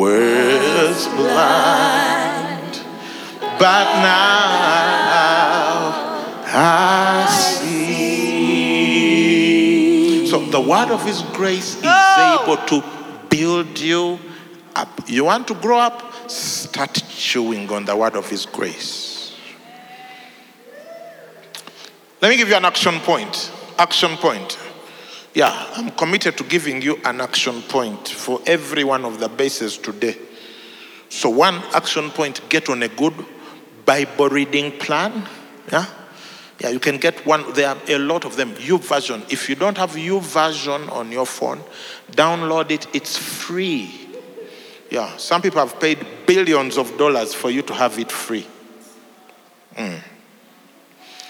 [0.00, 2.72] Was blind,
[3.58, 4.96] but now
[6.46, 8.00] I see.
[10.26, 12.40] So the word of His grace is oh.
[12.42, 12.82] able to
[13.28, 14.18] build you
[14.74, 14.88] up.
[15.06, 16.30] You want to grow up?
[16.30, 19.36] Start chewing on the word of His grace.
[22.22, 23.52] Let me give you an action point.
[23.76, 24.56] Action point.
[25.32, 29.78] Yeah, I'm committed to giving you an action point for every one of the bases
[29.78, 30.16] today.
[31.08, 33.14] So, one action point get on a good
[33.84, 35.26] Bible reading plan.
[35.70, 35.86] Yeah,
[36.60, 37.52] yeah, you can get one.
[37.52, 38.52] There are a lot of them.
[38.54, 39.32] YouVersion.
[39.32, 41.60] If you don't have YouVersion on your phone,
[42.10, 42.88] download it.
[42.92, 44.08] It's free.
[44.90, 48.46] Yeah, some people have paid billions of dollars for you to have it free.
[49.76, 50.00] Mm.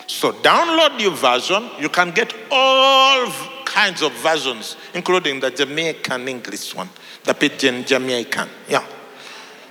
[0.06, 1.70] So download your version.
[1.78, 3.30] You can get all
[3.70, 6.90] kinds of versions, including the Jamaican English one,
[7.24, 8.48] the Pidgin Jamaican.
[8.68, 8.84] Yeah.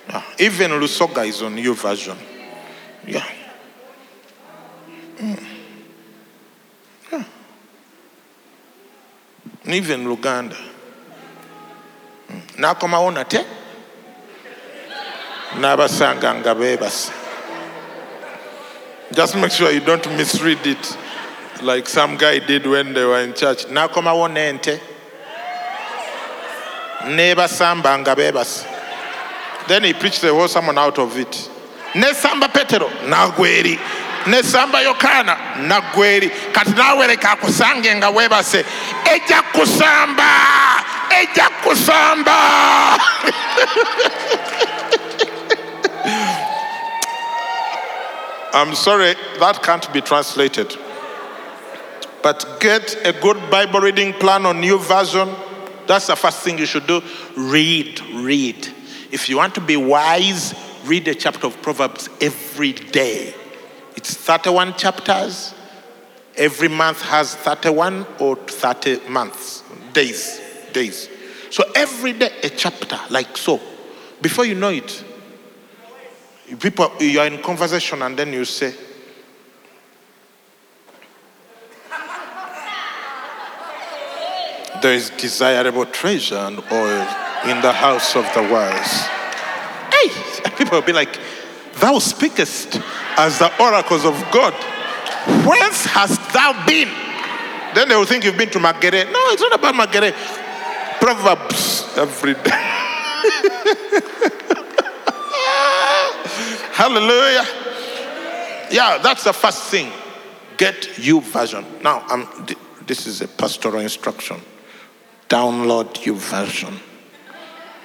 [0.08, 0.24] yeah.
[0.40, 2.18] Even Lusoga is on your version.
[3.06, 3.28] Yeah.
[5.18, 5.44] Mm.
[7.12, 7.24] Yeah.
[9.66, 10.56] Even Luganda.
[12.30, 12.42] Mm.
[12.58, 13.46] Nakomawo nate
[15.56, 17.12] n'abasanga nga beebase.
[19.12, 20.98] Just make sure you don't misread it
[21.62, 23.66] like some guy did when they were in church.
[23.66, 24.80] Nakomawo n'ente
[27.04, 28.66] n'ebasamba nga beebase.
[29.68, 31.50] Then he preached the whole sermon out of it.
[31.96, 33.78] Ne samba Petero nagweri.
[34.26, 36.30] Nesamba Yokaana nagweri.
[36.52, 38.64] Kati naawe leka akusange nga weebase.
[39.06, 40.30] Ejja kusamba.
[41.10, 42.98] Ejja kusamba.
[48.52, 50.76] I'm sorry, that can't be translated.
[52.22, 55.30] But get a good Bible reading plan on new version.
[55.88, 57.02] That's the first thing you should do.
[57.36, 58.68] Read, read.
[59.12, 60.54] If you want to be wise,
[60.86, 63.34] read a chapter of Proverbs every day.
[63.96, 65.54] It's 31 chapters.
[66.36, 70.40] Every month has 31 or 30 months, days,
[70.74, 71.10] days.
[71.50, 73.60] So every day a chapter, like so.
[74.22, 75.04] Before you know it,
[76.60, 78.74] people you are in conversation and then you say
[84.82, 87.08] there is desirable treasure and oil
[87.46, 89.08] in the house of the wise
[89.94, 90.10] hey
[90.58, 91.20] people will be like
[91.80, 92.80] thou speakest
[93.18, 94.54] as the oracles of god
[95.46, 96.90] whence hast thou been
[97.76, 100.14] then they will think you've been to Makerere no it's not about Makerere
[101.00, 102.76] proverbs every day
[106.80, 107.46] Hallelujah.
[108.72, 109.92] Yeah, that's the first thing.
[110.56, 111.84] Get YouVersion.
[111.84, 112.26] Now, I'm,
[112.88, 114.38] this is a pastoral instruction.
[115.30, 116.78] Download YouVersion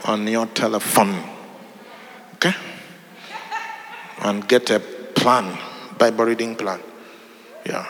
[0.06, 1.14] on your telephone.
[2.34, 2.54] Okay?
[4.22, 5.56] And get a plan,
[5.98, 6.80] Bible reading plan.
[7.66, 7.86] Yeah.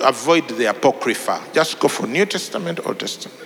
[0.00, 1.40] Avoid the Apocrypha.
[1.52, 3.40] Just go for New Testament, Old Testament.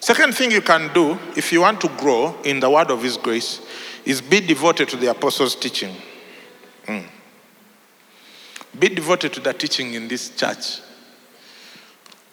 [0.00, 3.16] Second thing you can do if you want to grow in the word of His
[3.16, 3.60] grace
[4.04, 5.94] is be devoted to the apostles' teaching.
[6.86, 7.04] Mm.
[8.78, 10.80] Be devoted to the teaching in this church.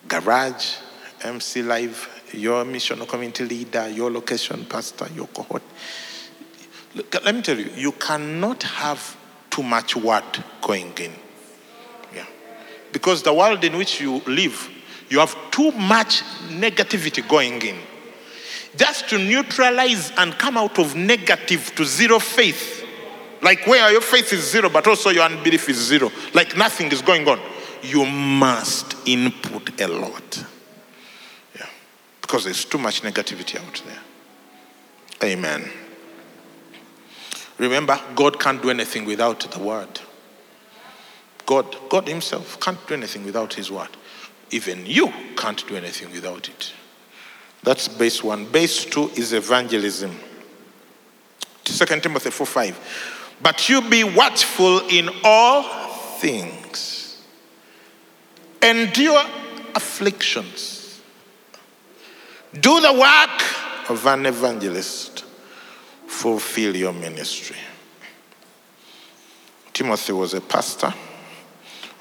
[0.08, 0.76] Garage,
[1.22, 5.64] MC Live, your missional community leader, your location pastor, your cohort.
[6.94, 9.18] Look, let me tell you, you cannot have
[9.50, 10.24] too much word
[10.62, 11.12] going in.
[12.14, 12.26] Yeah.
[12.92, 14.70] Because the world in which you live,
[15.10, 17.78] you have too much negativity going in.
[18.76, 22.84] Just to neutralize and come out of negative to zero faith.
[23.42, 26.12] Like where your faith is zero, but also your unbelief is zero.
[26.34, 27.40] Like nothing is going on.
[27.86, 30.46] You must input a lot.
[31.58, 31.68] Yeah.
[32.22, 35.32] Because there's too much negativity out there.
[35.32, 35.70] Amen.
[37.58, 40.02] Remember, God can't do anything without the word.
[41.46, 43.90] God, God Himself can't do anything without His word.
[44.52, 46.74] Even you can't do anything without it.
[47.64, 48.46] That's base one.
[48.46, 50.20] Base two is evangelism.
[51.64, 53.38] 2 Timothy 4 5.
[53.42, 55.64] But you be watchful in all
[56.20, 56.95] things,
[58.62, 59.24] endure
[59.76, 61.02] afflictions,
[62.60, 65.26] do the work of an evangelist,
[66.08, 67.58] fulfill your ministry.
[69.74, 70.94] Timothy was a pastor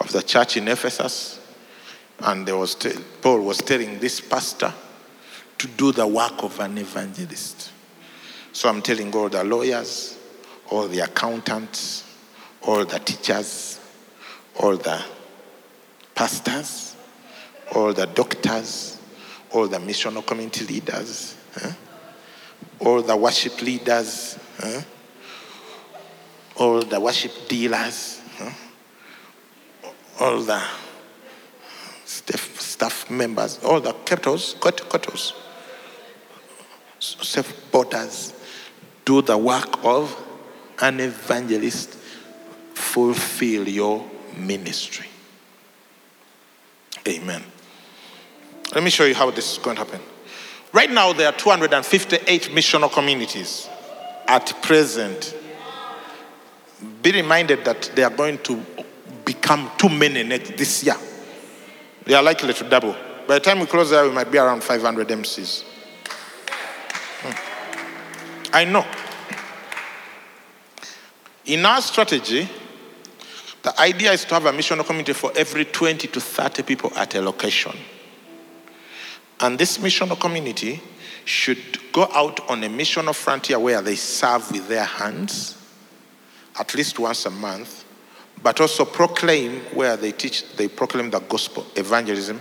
[0.00, 1.40] of the church in Ephesus,
[2.20, 4.72] and there was te- Paul was telling this pastor
[5.58, 7.72] to do the work of an evangelist.
[8.52, 10.16] So I'm telling all the lawyers,
[10.70, 12.04] all the accountants,
[12.62, 13.80] all the teachers,
[14.60, 15.04] all the
[16.14, 16.96] pastors,
[17.74, 18.98] all the doctors,
[19.50, 21.72] all the missional community leaders, eh,
[22.80, 24.82] all the worship leaders, eh,
[26.56, 28.52] all the worship dealers, eh,
[30.20, 30.62] all the
[32.04, 35.34] staff, staff members, all the capitals, capitals,
[36.98, 38.32] safe borders,
[39.04, 40.16] do the work of
[40.80, 41.90] an evangelist,
[42.74, 45.06] fulfill your ministry.
[47.06, 47.42] Amen.
[48.74, 50.00] Let me show you how this is going to happen.
[50.72, 53.68] Right now, there are 258 missional communities
[54.26, 55.36] at present.
[57.02, 58.60] Be reminded that they are going to
[59.24, 60.96] become too many next, this year.
[62.04, 62.96] They are likely to double.
[63.26, 65.62] By the time we close there, we might be around 500 MCs.
[67.22, 68.50] Hmm.
[68.52, 68.84] I know.
[71.46, 72.48] In our strategy,
[73.64, 77.14] the idea is to have a missional community for every 20 to 30 people at
[77.14, 77.72] a location.
[79.40, 80.82] And this missional community
[81.24, 85.56] should go out on a missional frontier where they serve with their hands
[86.60, 87.84] at least once a month,
[88.42, 92.40] but also proclaim where they teach, they proclaim the gospel, evangelism,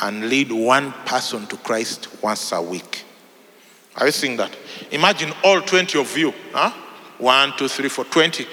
[0.00, 3.04] and lead one person to Christ once a week.
[3.96, 4.54] Are you seeing that?
[4.90, 6.72] Imagine all 20 of you, huh?
[7.18, 8.46] One, two, three, four, 20.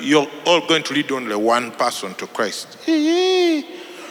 [0.00, 2.78] You're all going to lead only one person to Christ.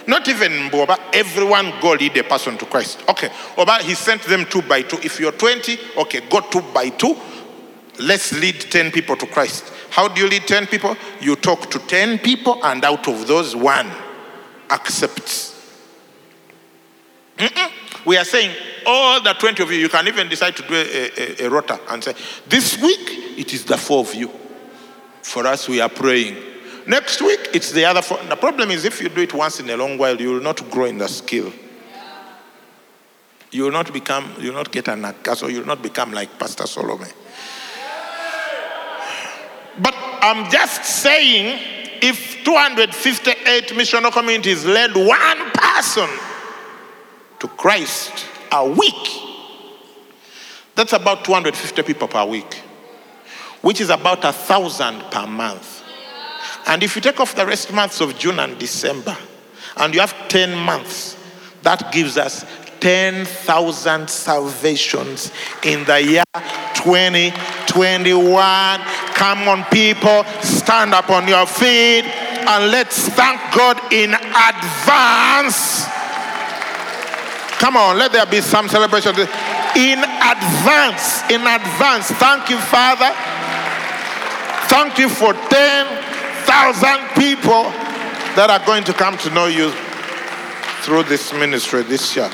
[0.06, 3.02] Not even Mboba, everyone go lead a person to Christ.
[3.08, 4.98] Okay, Oba, he sent them two by two.
[5.02, 7.16] If you're 20, okay, go two by two.
[7.98, 9.72] Let's lead 10 people to Christ.
[9.90, 10.96] How do you lead 10 people?
[11.20, 13.90] You talk to 10 people, and out of those, one
[14.70, 15.54] accepts.
[17.38, 17.70] Mm-mm.
[18.04, 18.54] We are saying
[18.86, 21.78] all the 20 of you, you can even decide to do a, a, a rota
[21.88, 22.14] and say,
[22.48, 24.30] this week it is the four of you.
[25.22, 26.36] For us, we are praying.
[26.86, 28.22] Next week, it's the other four.
[28.22, 30.70] The problem is if you do it once in a long while, you will not
[30.70, 31.52] grow in the skill.
[33.50, 36.38] You will not become, you will not get an so you will not become like
[36.38, 37.08] Pastor Solomon.
[39.78, 41.58] But I'm just saying,
[42.02, 46.08] if 258 missional communities led one person
[47.40, 49.22] to Christ a week,
[50.74, 52.62] that's about 250 people per week,
[53.62, 55.82] which is about a thousand per month.
[56.66, 59.16] And if you take off the rest months of June and December,
[59.76, 61.16] and you have 10 months,
[61.62, 62.44] that gives us
[62.80, 65.30] 10,000 salvations
[65.64, 66.22] in the year
[66.74, 68.80] 2021.
[69.14, 75.86] Come on, people, stand up on your feet and let's thank God in advance.
[77.58, 79.12] Come on, let there be some celebration.
[79.76, 82.10] In advance, in advance.
[82.12, 83.10] Thank you, Father.
[84.68, 87.64] Thank you for 10,000 people
[88.36, 89.70] that are going to come to know you
[90.82, 92.30] through this ministry this year.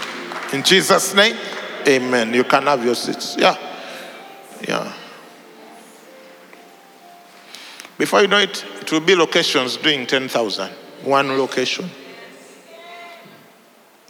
[0.53, 1.37] In Jesus' name,
[1.87, 2.35] amen.
[2.35, 3.37] You can have your seats.
[3.39, 3.57] Yeah.
[4.67, 4.93] Yeah.
[7.99, 10.71] Before you know it, it will be locations doing 10,000.
[11.05, 11.89] One location.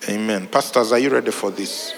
[0.08, 0.48] Amen.
[0.48, 1.94] Pastors, are you ready for this?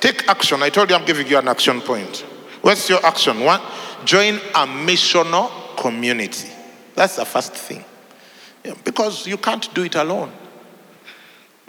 [0.00, 0.62] Take action.
[0.62, 2.24] I told you I'm giving you an action point.
[2.62, 3.40] What's your action?
[3.40, 3.60] One,
[4.04, 6.48] join a missional community.
[6.94, 7.84] That's the first thing.
[8.84, 10.32] Because you can't do it alone.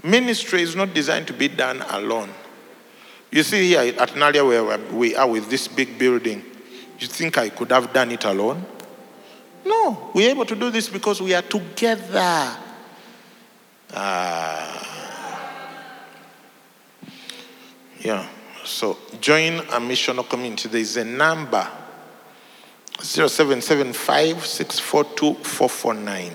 [0.03, 2.29] Ministry is not designed to be done alone.
[3.31, 6.43] You see here at Naalya where we are with this big building,
[6.99, 8.65] you think I could have done it alone?
[9.65, 12.57] No, we're able to do this because we are together.
[13.93, 14.94] Ah.
[18.05, 18.27] Yeah.
[18.63, 20.69] So join a missional community.
[20.69, 21.67] There is a number
[22.99, 26.31] 0775 642 449.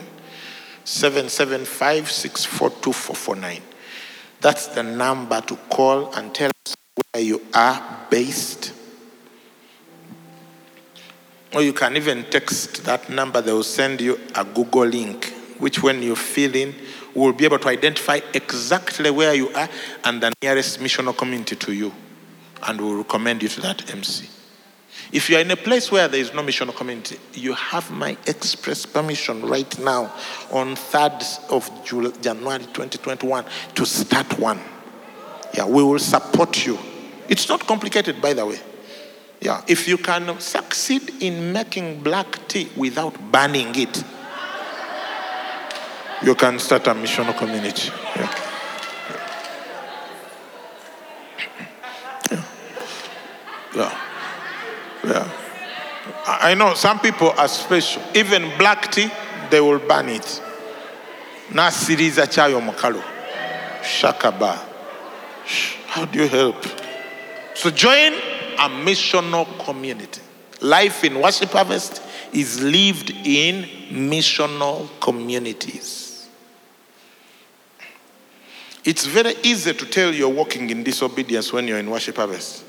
[0.82, 3.62] 775 642 449.
[4.40, 6.74] That's the number to call and tell us
[7.12, 8.72] where you are based.
[11.54, 15.84] Or you can even text that number, they will send you a Google link, which
[15.84, 16.74] when you fill in,
[17.14, 19.68] we'll be able to identify exactly where you are
[20.04, 21.92] and the nearest missional community to you.
[22.62, 24.28] And we'll recommend you to that MC.
[25.12, 28.16] If you are in a place where there is no missional community, you have my
[28.26, 30.12] express permission right now
[30.52, 33.44] on 3rd of Jul- January 2021
[33.74, 34.60] to start one.
[35.54, 36.78] Yeah, we will support you.
[37.28, 38.60] It's not complicated, by the way.
[39.40, 44.04] Yeah, if you can succeed in making black tea without burning it,
[46.22, 47.90] you can start a missional community.
[48.16, 48.34] Yeah.
[53.74, 54.06] Yeah.
[55.04, 55.32] Yeah.
[56.26, 58.02] I know some people are special.
[58.14, 59.10] Even black tea,
[59.50, 60.42] they will burn it.
[61.50, 63.02] Nasiriza chayo mukalo.
[63.82, 64.58] Shakaba.
[65.86, 66.64] How do you help?
[67.54, 70.20] So join a missional community.
[70.60, 72.02] Life in Worship Harvest
[72.32, 75.99] is lived in missional communities.
[78.84, 82.64] It's very easy to tell you're walking in disobedience when you're in Worship Harvest.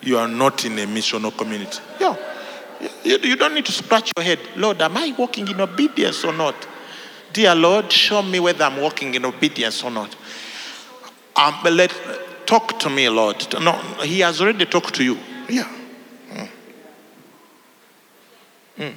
[0.00, 1.80] You are not in a missional community.
[2.00, 2.16] Yeah.
[3.02, 4.38] You, you don't need to scratch your head.
[4.56, 6.54] Lord, am I walking in obedience or not?
[7.32, 10.14] Dear Lord, show me whether I'm walking in obedience or not.
[11.36, 11.92] Um, let,
[12.46, 13.44] talk to me, Lord.
[13.60, 13.72] No,
[14.02, 15.18] he has already talked to you.
[15.48, 15.68] Yeah.
[16.30, 16.48] Mm.
[18.78, 18.94] Mm.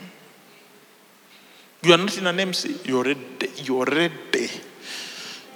[1.83, 2.77] You are not in an MC.
[2.85, 3.21] You already,
[3.63, 4.49] you already,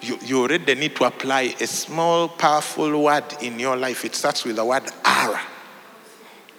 [0.02, 4.04] you, you already need to apply a small, powerful word in your life.
[4.04, 5.42] It starts with the word ara.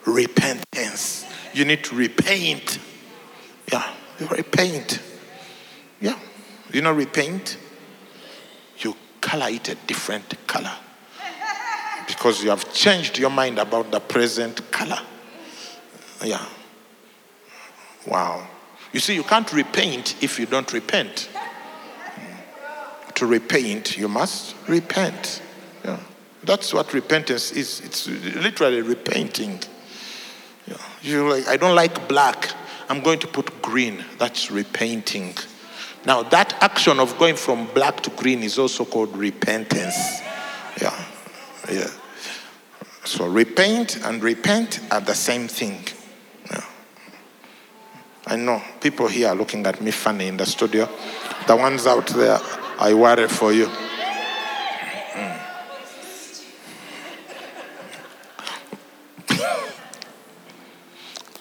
[0.07, 1.27] Repentance.
[1.53, 2.79] You need to repaint.
[3.71, 5.01] Yeah, you repaint.
[6.01, 6.19] Yeah.
[6.73, 7.59] You know, repaint?
[8.79, 10.73] You color it a different color
[12.07, 14.99] because you have changed your mind about the present color.
[16.25, 16.45] Yeah.
[18.07, 18.49] Wow.
[18.93, 21.29] You see, you can't repaint if you don't repent.
[23.23, 25.43] To repaint, you must repent.
[25.85, 26.01] Yeah.
[26.43, 27.81] That's what repentance is.
[27.85, 29.61] It's literally repainting.
[30.67, 30.77] Yeah.
[31.03, 32.51] You're like, I don't like black.
[32.89, 34.05] I'm going to put green.
[34.19, 35.37] That's repainting.
[36.05, 40.21] Now, that action of going from black to green is also called repentance.
[40.81, 41.05] Yeah.
[41.71, 41.91] Yeah.
[43.05, 45.85] So repent and repent are the same thing.
[46.51, 46.65] Yeah.
[48.27, 50.89] I know people here are looking at me funny in the studio.
[51.47, 52.41] The ones out there,
[52.79, 53.67] I worry for you.
[53.67, 55.43] Mm.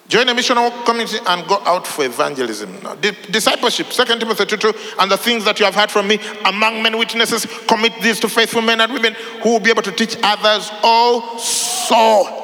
[0.08, 2.78] Join a missional community and go out for evangelism.
[3.30, 6.84] Discipleship, 2 Timothy 2 2, and the things that you have heard from me among
[6.84, 10.18] many witnesses, commit these to faithful men and women who will be able to teach
[10.22, 12.42] others also.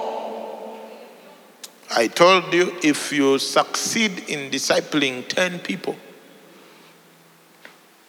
[1.96, 5.96] I told you if you succeed in discipling 10 people,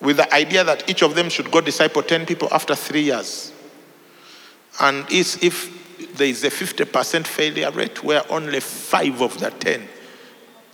[0.01, 3.53] with the idea that each of them should go disciple 10 people after three years,
[4.80, 9.88] and if there is a 50% failure rate where only five of the 10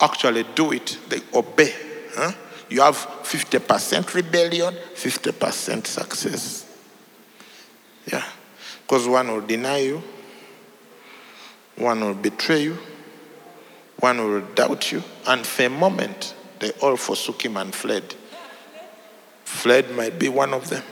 [0.01, 1.73] actually do it, they obey.
[2.15, 2.33] huh?
[2.69, 6.67] You have 50% rebellion, 50% success.
[8.11, 8.25] Yeah.
[8.83, 10.03] Because one will deny you,
[11.77, 12.79] one will betray you,
[14.01, 18.15] one will doubt you, and for a moment, they all forsook him and fled.
[19.45, 20.83] Fled might be one of them.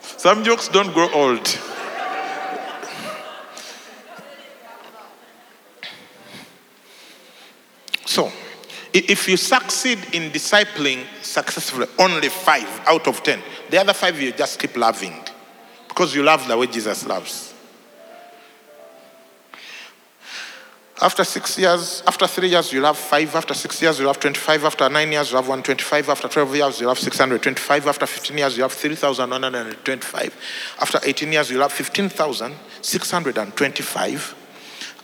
[0.00, 1.46] Some jokes don't grow old.
[8.06, 8.32] So,
[8.92, 14.32] if you succeed in discipling successfully only five out of ten, the other five you
[14.32, 15.14] just keep loving
[15.88, 17.53] because you love the way Jesus loves.
[21.00, 23.34] After six years, after three years, you'll have five.
[23.34, 24.64] After six years, you'll have 25.
[24.64, 26.08] After nine years, you'll have 125.
[26.08, 27.88] After 12 years, you'll have 625.
[27.88, 30.36] After 15 years, you'll have 3,125.
[30.80, 34.34] After 18 years, you'll have 15,625.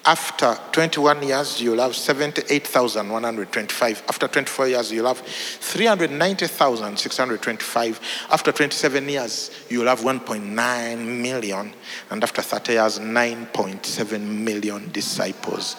[0.07, 4.03] After 21 years, you'll have 78,125.
[4.09, 8.01] After 24 years, you'll have 390,625.
[8.31, 11.75] After 27 years, you'll have 1.9 million.
[12.11, 15.77] And after 30 years, 9.7 million disciples.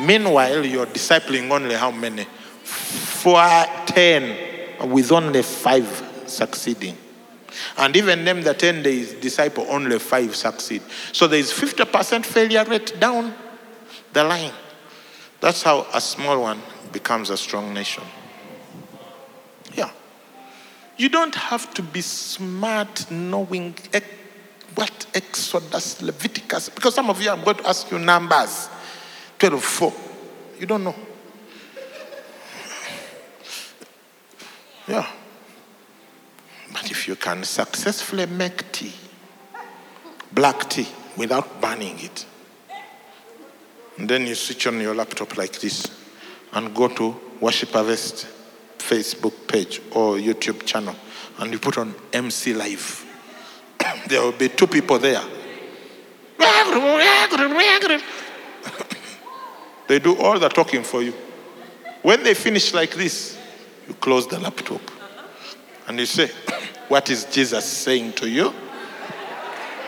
[0.00, 2.28] Meanwhile, you're discipling only how many?
[2.62, 3.42] Four,
[3.86, 6.96] 10, with only five succeeding.
[7.76, 10.82] And even them, the 10 days disciple, only five succeed.
[11.12, 13.34] So there is 50% failure rate down
[14.14, 14.52] the line.
[15.40, 16.62] That's how a small one
[16.92, 18.04] becomes a strong nation.
[19.74, 19.90] Yeah.
[20.96, 23.74] You don't have to be smart knowing
[24.74, 28.68] what Exodus, Leviticus, because some of you, I'm going to ask you numbers
[29.38, 29.92] 12, 4.
[30.60, 30.94] You don't know.
[34.88, 35.06] Yeah.
[36.72, 38.92] But if you can successfully make tea,
[40.32, 42.26] black tea, without burning it,
[43.98, 45.86] and then you switch on your laptop like this
[46.52, 48.26] and go to Worship Harvest
[48.78, 50.94] Facebook page or YouTube channel
[51.38, 53.04] and you put on MC Live.
[54.08, 55.22] There will be two people there.
[59.86, 61.12] They do all the talking for you.
[62.02, 63.38] When they finish like this,
[63.86, 64.80] you close the laptop
[65.86, 66.30] and you say,
[66.88, 68.52] What is Jesus saying to you?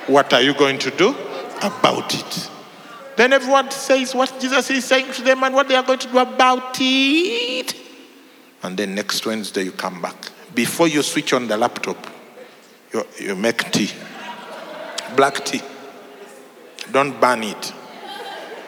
[0.06, 1.14] What are you going to do
[1.62, 2.50] about it?
[3.16, 6.08] Then everyone says what Jesus is saying to them and what they are going to
[6.08, 7.74] do about it.
[8.62, 10.16] And then next Wednesday you come back.
[10.54, 11.96] Before you switch on the laptop,
[12.92, 13.90] you, you make tea.
[15.16, 15.62] Black tea.
[16.92, 17.66] Don't burn it.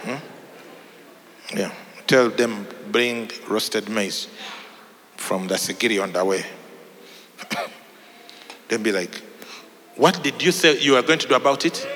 [0.04, 1.56] Hmm?
[1.56, 1.72] Yeah.
[2.06, 4.28] Tell them bring roasted maize
[5.16, 6.44] from the Sigiri on the way.
[8.68, 9.22] They'll be like,
[9.96, 11.86] What did you say you are going to do about it?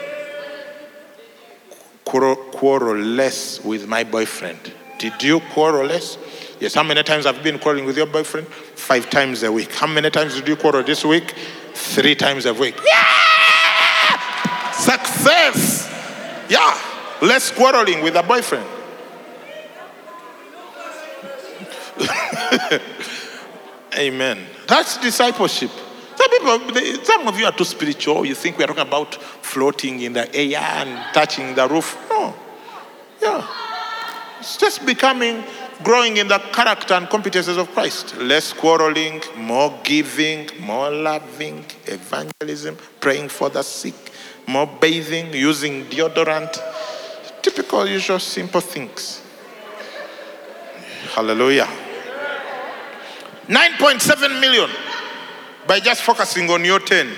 [2.12, 4.70] Quarrel, quarrel less with my boyfriend.
[4.98, 6.18] Did you quarrel less?
[6.60, 6.74] Yes.
[6.74, 8.48] How many times have you been quarreling with your boyfriend?
[8.48, 9.72] Five times a week.
[9.72, 11.34] How many times did you quarrel this week?
[11.72, 12.78] Three times a week.
[12.84, 14.70] Yeah!
[14.72, 15.88] Success!
[16.50, 16.78] Yeah.
[17.22, 18.66] Less quarreling with a boyfriend.
[23.96, 24.38] Amen.
[24.68, 25.70] That's discipleship.
[26.16, 28.26] Some people, they, some of you are too spiritual.
[28.26, 31.96] You think we are talking about floating in the air and touching the roof.
[33.22, 33.46] Yeah.
[34.40, 35.44] It's just becoming,
[35.84, 38.16] growing in the character and competences of Christ.
[38.16, 43.94] Less quarreling, more giving, more loving, evangelism, praying for the sick,
[44.48, 46.60] more bathing, using deodorant.
[47.40, 49.22] Typical, usual, simple things.
[51.14, 51.68] Hallelujah.
[53.46, 54.70] 9.7 million
[55.68, 57.08] by just focusing on your 10.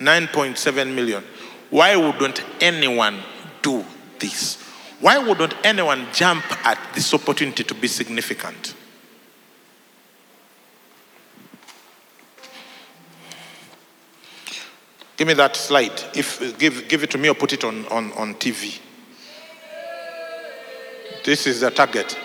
[0.00, 1.24] 9.7 million.
[1.70, 3.20] Why wouldn't anyone
[3.62, 3.84] do
[4.20, 4.56] this?
[5.00, 8.74] Why wouldn't anyone jump at this opportunity to be significant?
[15.16, 16.02] Give me that slide.
[16.14, 18.80] If give, give it to me or put it on, on, on TV.
[21.24, 22.18] This is the target.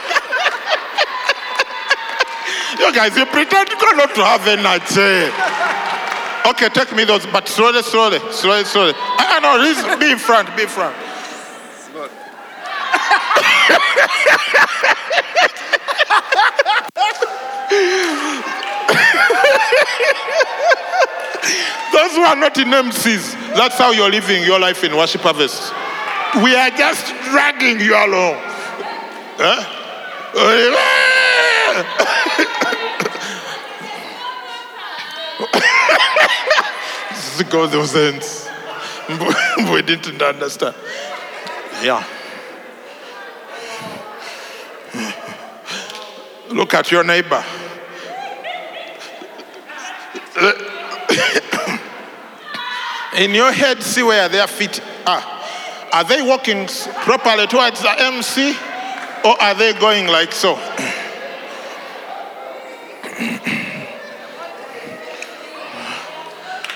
[2.80, 5.32] you guys, you pretend you not to have energy.
[6.50, 8.94] Okay, take me those, but slowly, slowly, slowly, slowly.
[8.96, 10.96] I know, this, be in front, be in front.
[21.94, 25.72] Those who are not in MCs, that's how you're living your life in Worship Harvest.
[26.44, 28.36] We are just dragging you along.
[29.38, 29.76] Huh?
[37.50, 38.50] God of sense.
[39.72, 40.76] we didn't understand.
[41.82, 42.04] Yeah.
[46.50, 47.44] Look at your neighbor.
[53.18, 55.24] In your head, see where their feet are.
[55.94, 56.68] Are they walking
[57.04, 58.54] properly towards the MC
[59.24, 60.56] or are they going like so?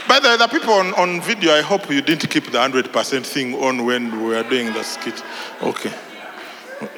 [0.08, 3.26] By the way, the people on, on video, I hope you didn't keep the 100%
[3.26, 5.22] thing on when we were doing the skit.
[5.62, 5.92] Okay.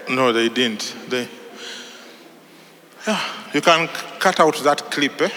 [0.07, 0.95] No, they didn't.
[1.09, 1.27] They,
[3.07, 3.19] yeah,
[3.51, 3.87] you can
[4.19, 5.19] cut out that clip.
[5.21, 5.29] Eh?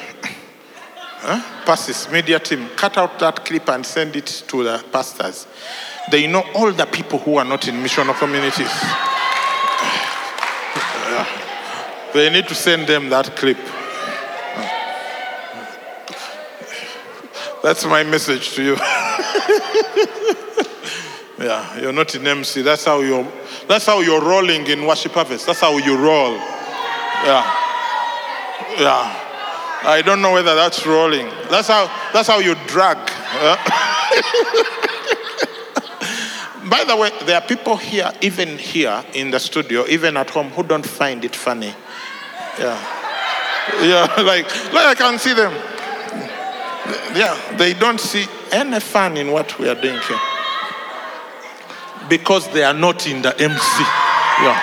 [1.26, 1.64] Huh?
[1.64, 5.46] Passes, media team, cut out that clip and send it to the pastors.
[6.10, 8.70] They know all the people who are not in missional communities.
[12.14, 13.58] They need to send them that clip.
[17.60, 18.76] That's my message to you.
[21.44, 22.62] yeah, you're not in MC.
[22.62, 23.26] That's how you're.
[23.66, 25.46] That's how you're rolling in worship harvest.
[25.46, 26.34] That's how you roll.
[27.24, 27.42] Yeah,
[28.78, 29.23] yeah.
[29.86, 31.26] I don't know whether that's rolling.
[31.50, 31.90] That's how.
[32.12, 32.96] That's how you drag.
[36.70, 40.48] By the way, there are people here, even here in the studio, even at home,
[40.50, 41.74] who don't find it funny.
[42.58, 43.02] Yeah.
[43.82, 45.52] Yeah, like, like I can see them.
[47.14, 50.20] Yeah, they don't see any fun in what we are doing here.
[52.08, 53.82] Because they are not in the MC.
[54.42, 54.60] Yeah.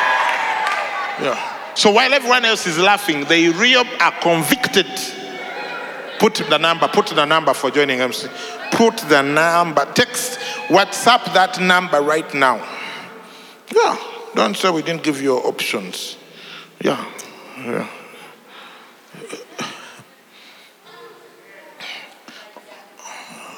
[1.22, 1.51] Yeah.
[1.76, 4.88] So while everyone else is laughing, they real are convicted.
[6.20, 8.28] Put the number, put the number for joining MC.
[8.72, 12.58] Put the number, text, WhatsApp that number right now.
[13.74, 13.98] Yeah.
[14.36, 16.18] Don't say we didn't give you options.
[16.84, 17.04] Yeah.
[17.58, 17.88] Yeah.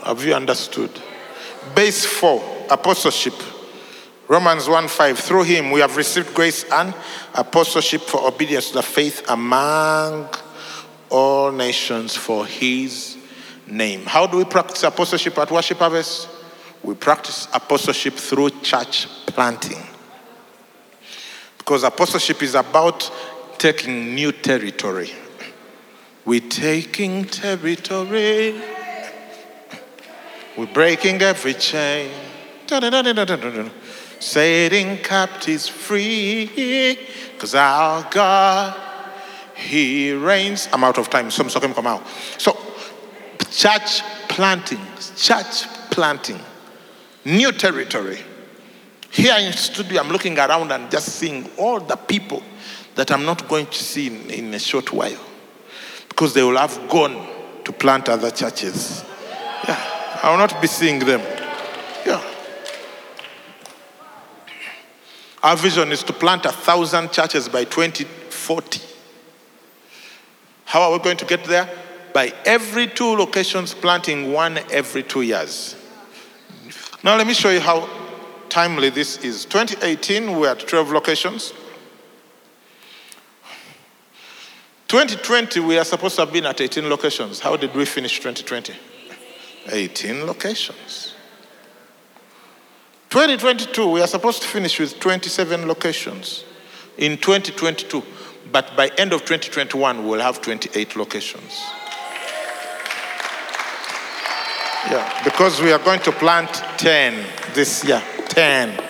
[0.03, 0.91] Have you understood?
[1.76, 3.34] Base four, apostleship.
[4.28, 5.19] Romans 1 5.
[5.19, 6.93] Through him we have received grace and
[7.34, 10.30] apostleship for obedience to the faith among
[11.09, 13.17] all nations for his
[13.67, 14.05] name.
[14.05, 16.30] How do we practice apostleship at Worship Harvest?
[16.82, 19.82] We practice apostleship through church planting.
[21.57, 23.09] Because apostleship is about
[23.57, 25.11] taking new territory.
[26.26, 28.61] We're taking territory.
[30.57, 32.11] We're breaking every chain.
[32.67, 33.69] Da-da-da-da-da-da-da.
[34.24, 36.97] Setting captives free.
[37.34, 38.80] Because our God,
[39.53, 40.69] He reigns.
[40.71, 41.30] I'm out of time.
[41.30, 42.07] So come out.
[42.38, 42.57] So,
[43.51, 44.80] church planting,
[45.17, 46.39] church planting,
[47.26, 48.19] new territory.
[49.11, 52.41] Here in studio, I'm looking around and just seeing all the people
[52.95, 55.19] that I'm not going to see in, in a short while
[56.07, 57.28] because they will have gone
[57.65, 59.03] to plant other churches.
[59.67, 61.19] Yeah, I will not be seeing them.
[62.05, 62.32] Yeah.
[65.43, 68.81] Our vision is to plant a thousand churches by 2040.
[70.63, 71.69] How are we going to get there?
[72.13, 75.75] By every two locations, planting one every two years.
[77.03, 77.89] Now, let me show you how
[78.47, 79.43] timely this is.
[79.45, 81.53] 2018, we had 12 locations.
[84.87, 87.41] 2020, we are supposed to have been at 18 locations.
[87.41, 88.73] How did we finish 2020?
[89.71, 91.12] 18 locations.
[93.14, 96.45] 2022, we are supposed to finish with 27 locations
[96.97, 98.01] in 2022.
[98.51, 101.61] But by end of 2021, we'll have 28 locations.
[104.89, 106.49] Yeah, because we are going to plant
[106.80, 108.01] 10 this year.
[108.30, 108.84] 10.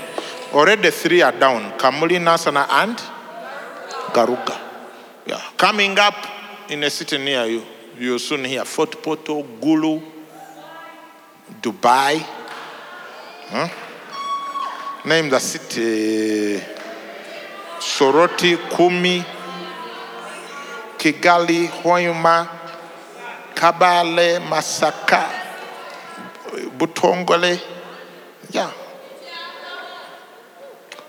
[0.53, 2.95] Already three are down Kamuli, Nansana, and
[4.13, 4.57] Garuga.
[5.25, 5.41] Yeah.
[5.57, 6.15] Coming up
[6.69, 7.61] in a city near you,
[7.99, 10.01] you'll soon hear Fort Portal, Gulu,
[11.61, 12.25] Dubai.
[13.49, 13.67] Huh?
[15.05, 16.63] Name the city
[17.77, 19.19] Soroti, Kumi,
[20.97, 22.47] Kigali, Hoima,
[23.53, 25.29] Kabale, Masaka,
[26.77, 27.61] Butongole.
[28.51, 28.71] Yeah.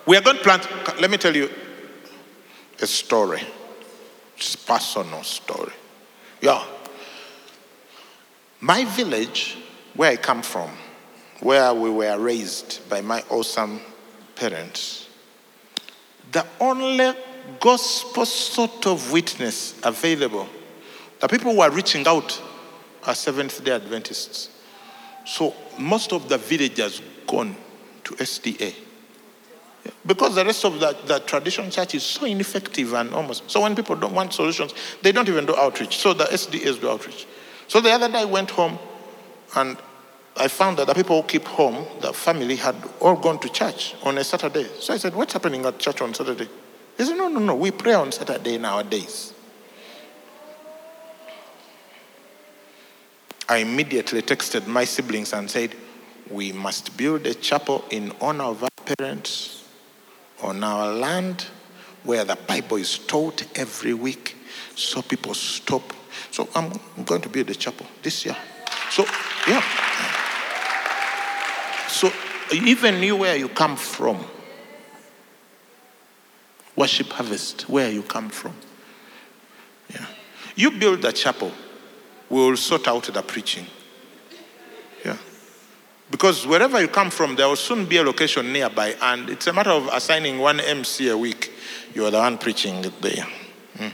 [0.07, 0.69] We are going to plant,
[1.01, 1.49] let me tell you
[2.83, 3.43] a story.
[4.37, 5.73] It's a personal story.
[6.41, 6.65] Yeah.
[8.61, 9.57] My village,
[9.95, 10.71] where I come from,
[11.41, 13.81] where we were raised by my awesome
[14.37, 15.09] parents,
[16.33, 17.13] the only
[17.61, 20.49] gospel sort of witness available,
[21.21, 22.41] the people who are reaching out
[23.07, 24.51] are Seventh day Adventists.
[25.25, 27.57] So most of the villagers gone
[28.05, 28.75] to SDA.
[30.07, 33.51] Because the rest of the, the traditional church is so ineffective and almost.
[33.51, 35.99] So when people don't want solutions, they don't even do outreach.
[35.99, 37.27] So the SDAs do outreach.
[37.69, 38.79] So the other day I went home
[39.57, 39.77] and
[40.37, 43.95] I found that the people who keep home, the family had all gone to church
[44.03, 44.67] on a Saturday.
[44.81, 46.49] So I said, What's happening at church on Saturday?
[46.97, 49.33] He said, No, no, no, we pray on Saturday nowadays.
[53.49, 55.75] I immediately texted my siblings and said,
[56.29, 59.65] We must build a chapel in honor of our parents
[60.43, 61.47] on our land
[62.03, 64.37] where the Bible is taught every week
[64.75, 65.93] so people stop.
[66.33, 66.73] So I'm
[67.05, 68.37] going to build a chapel this year.
[68.91, 69.05] So,
[69.47, 69.63] yeah.
[71.95, 72.11] So
[72.53, 74.19] even you, where you come from,
[76.75, 78.53] worship harvest, where you come from.
[79.89, 80.05] Yeah.
[80.57, 81.53] You build a chapel,
[82.29, 83.67] we will sort out the preaching.
[85.05, 85.17] Yeah.
[86.11, 89.53] Because wherever you come from, there will soon be a location nearby, and it's a
[89.53, 91.53] matter of assigning one MC a week.
[91.95, 93.25] You are the one preaching there.
[93.77, 93.89] Hmm.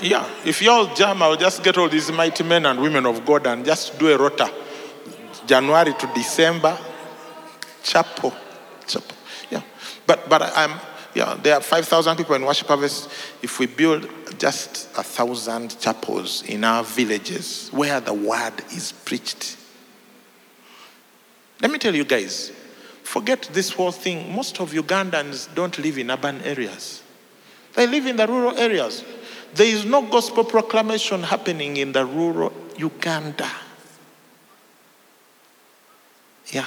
[0.00, 3.26] Yeah, if you all jam, I'll just get all these mighty men and women of
[3.26, 4.48] God and just do a rota.
[5.46, 6.78] January to December,
[7.82, 8.32] chapel,
[8.86, 9.16] chapel.
[9.50, 9.62] Yeah,
[10.06, 10.78] but but I'm
[11.14, 11.38] yeah.
[11.42, 13.10] There are five thousand people in worship harvest.
[13.42, 19.56] If we build just a thousand chapels in our villages where the word is preached,
[21.60, 22.52] let me tell you guys,
[23.02, 24.34] forget this whole thing.
[24.34, 27.02] Most of Ugandans don't live in urban areas.
[27.74, 29.04] They live in the rural areas.
[29.54, 33.50] There is no gospel proclamation happening in the rural Uganda.
[36.52, 36.66] Yeah.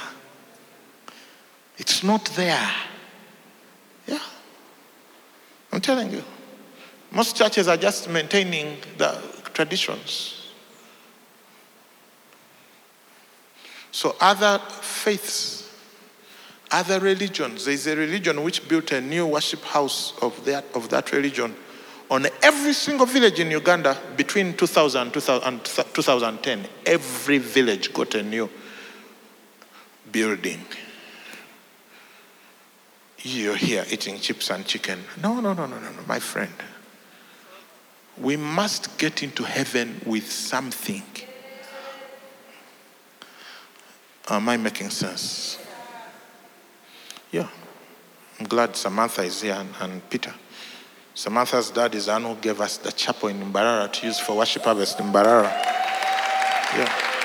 [1.76, 2.70] It's not there.
[4.06, 4.22] Yeah.
[5.72, 6.22] I'm telling you.
[7.10, 9.22] Most churches are just maintaining the
[9.54, 10.52] traditions.
[13.90, 15.72] So, other faiths,
[16.70, 20.90] other religions, there is a religion which built a new worship house of that, of
[20.90, 21.54] that religion
[22.10, 26.66] on every single village in Uganda between 2000 2000 and 2010.
[26.86, 28.48] Every village got a new
[30.12, 30.64] building.
[33.22, 35.00] You're here eating chips and chicken.
[35.22, 36.52] No, no, no, no, no, no, my friend.
[38.16, 41.02] We must get into heaven with something.
[44.28, 45.58] Am I making sense?
[47.30, 47.48] Yeah.
[48.38, 50.34] I'm glad Samantha is here and, and Peter.
[51.14, 54.62] Samantha's dad is Anu who gave us the chapel in Mbarara to use for worship
[54.62, 55.50] harvest in Mbarara.
[56.76, 57.17] Yeah.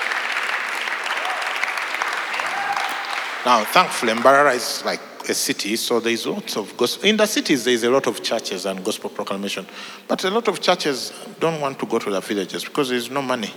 [3.44, 7.08] Now, thankfully, Mbarara is like a city, so there's lots of gospel.
[7.08, 9.66] In the cities, there's a lot of churches and gospel proclamation.
[10.08, 13.20] But a lot of churches don't want to go to the villages because there's no
[13.20, 13.52] money.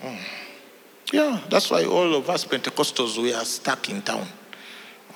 [0.00, 0.18] Mm.
[1.12, 4.26] Yeah, that's why all of us Pentecostals, we are stuck in town.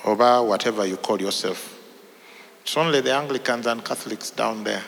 [0.05, 1.77] Over whatever you call yourself.
[2.63, 4.83] It's only the Anglicans and Catholics down there.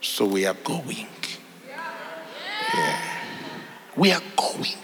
[0.00, 1.06] So we are going.
[2.74, 3.00] Yeah.
[3.96, 4.74] We are going.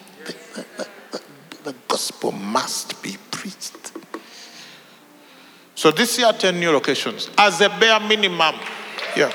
[1.65, 3.93] The, gospel must be preached.
[5.75, 8.55] So this year, 10 new locations as a bare minimum.
[9.17, 9.31] Yeah.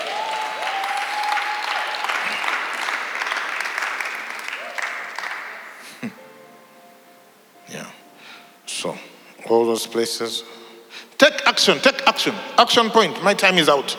[6.02, 6.08] Hmm.
[7.70, 7.86] Yeah.
[8.66, 8.98] So,
[9.50, 10.44] all those places.
[11.18, 12.36] Take action, take action.
[12.58, 13.22] Action point.
[13.24, 13.98] My time is out.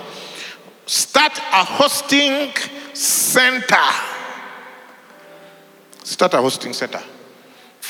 [0.87, 2.53] Start a hosting
[2.95, 3.77] center.
[6.03, 7.03] Start a hosting center.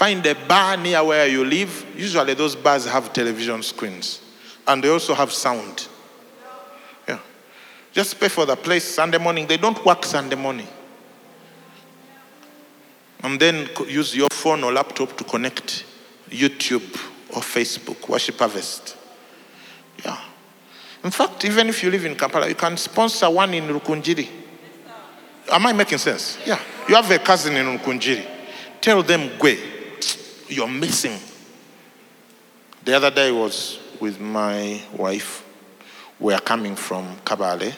[0.00, 1.84] Find a bar near where you live.
[1.94, 4.22] Usually, those bars have television screens
[4.66, 5.88] and they also have sound.
[7.06, 7.18] Yeah.
[7.92, 9.46] Just pay for the place Sunday morning.
[9.46, 10.68] They don't work Sunday morning.
[13.22, 15.84] And then use your phone or laptop to connect
[16.30, 16.94] YouTube
[17.36, 18.96] or Facebook, Worship Harvest.
[20.02, 20.18] Yeah.
[21.04, 24.30] In fact, even if you live in Kampala, you can sponsor one in Rukungiri.
[25.52, 26.38] Am I making sense?
[26.46, 26.58] Yeah.
[26.88, 28.26] You have a cousin in Rukungiri.
[28.80, 29.69] Tell them, Gwe,
[30.50, 31.18] you're missing.
[32.84, 35.44] The other day was with my wife.
[36.18, 37.74] We are coming from Kabale.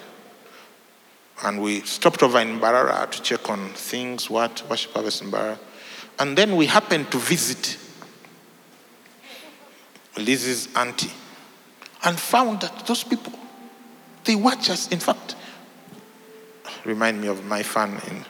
[1.44, 5.58] And we stopped over in Mbarara to check on things, what worship harvest in Barara.
[6.18, 7.78] And then we happened to visit
[10.16, 11.10] Liz's auntie
[12.04, 13.32] and found that those people,
[14.24, 14.88] they watch us.
[14.88, 15.34] In fact,
[16.84, 18.24] remind me of my fan in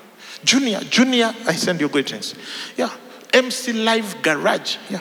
[0.44, 0.80] Junior.
[0.80, 2.34] Junior, I send you greetings.
[2.76, 2.90] Yeah,
[3.32, 4.76] MC Live Garage.
[4.90, 5.00] Yeah.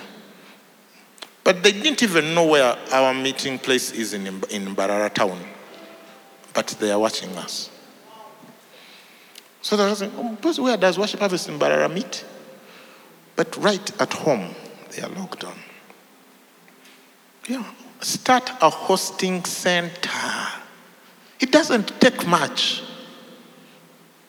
[1.43, 5.39] But they didn't even know where our meeting place is in, in Mbarara town.
[6.53, 7.69] But they are watching us.
[9.61, 12.25] So they were saying, oh, where does worship harvest in Barara meet?
[13.35, 14.53] But right at home,
[14.91, 15.55] they are locked on.
[17.47, 17.63] Yeah.
[18.01, 20.09] Start a hosting center.
[21.39, 22.83] It doesn't take much.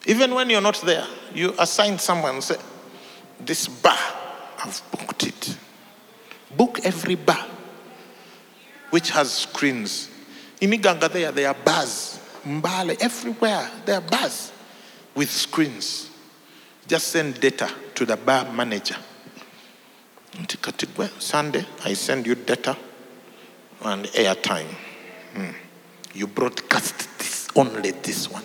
[0.07, 2.57] Even when you're not there, you assign someone say,
[3.45, 3.99] This bar,
[4.65, 5.57] I've booked it.
[6.57, 7.47] Book every bar
[8.91, 10.11] which has screens.
[10.61, 12.21] In Iganga, there, there are bars.
[12.45, 14.53] Mbale, everywhere, there are bars
[15.15, 16.11] with screens.
[16.87, 18.97] Just send data to the bar manager.
[21.19, 22.77] Sunday, I send you data
[23.83, 24.67] and airtime.
[25.35, 25.51] Hmm.
[26.15, 28.45] You broadcast this, only this one.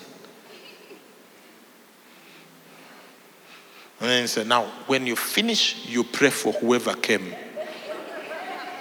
[4.00, 7.34] And then he said, now, when you finish, you pray for whoever came.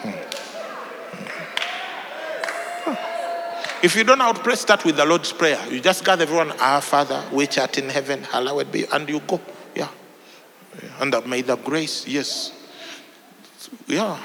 [0.03, 0.11] Hmm.
[2.85, 3.85] Hmm.
[3.85, 5.59] If you don't know how to pray, start with the Lord's Prayer.
[5.71, 9.41] You just gather everyone, Our Father, which art in heaven, hallowed be, and you go.
[9.75, 9.89] Yeah.
[11.01, 12.53] And that may the grace, yes.
[13.87, 14.21] Yeah.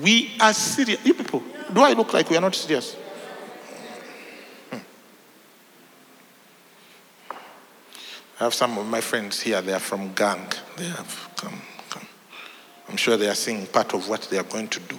[0.00, 1.04] We are serious.
[1.06, 1.42] You people,
[1.72, 2.96] do I look like we are not serious?
[8.40, 10.46] I have some of my friends here, they are from gang.
[10.76, 12.06] They have come, come.
[12.88, 14.98] I'm sure they are seeing part of what they are going to do.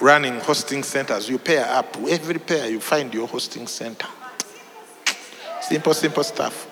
[0.00, 1.96] Running hosting centers, you pair up.
[2.08, 4.08] Every pair, you find your hosting center.
[5.60, 6.68] Simple, simple stuff.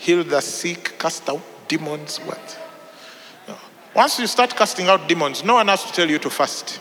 [0.00, 2.18] heal the sick, cast out demons.
[2.18, 2.58] What?
[3.94, 6.80] Once you start casting out demons, no one has to tell you to fast.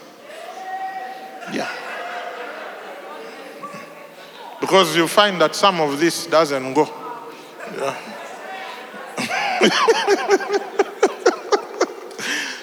[1.53, 1.69] Yeah.
[4.59, 6.87] Because you find that some of this doesn't go.
[7.77, 7.97] Yeah.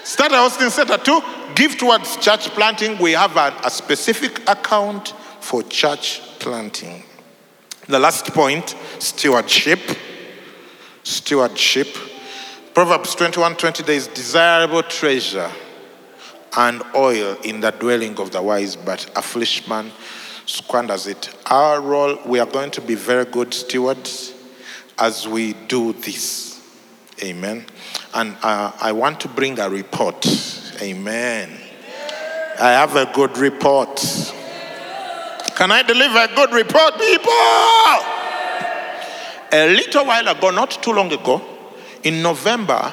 [0.05, 1.21] Start hosting center two.
[1.55, 2.99] Give towards church planting.
[2.99, 7.03] We have a, a specific account for church planting.
[7.89, 9.81] The last point stewardship.
[11.03, 11.89] Stewardship.
[12.75, 15.51] Proverbs 21 20 there is desirable treasure
[16.59, 19.93] and oil in the dwelling of the wise, but a foolish man
[20.45, 21.33] squanders it.
[21.47, 24.35] Our role, we are going to be very good stewards
[24.99, 26.61] as we do this.
[27.23, 27.65] Amen.
[28.13, 30.27] And uh, I want to bring a report.
[30.83, 31.49] Amen.
[32.61, 33.97] I have a good report.
[35.55, 37.33] Can I deliver a good report, people?
[39.53, 41.41] A little while ago, not too long ago,
[42.03, 42.93] in November,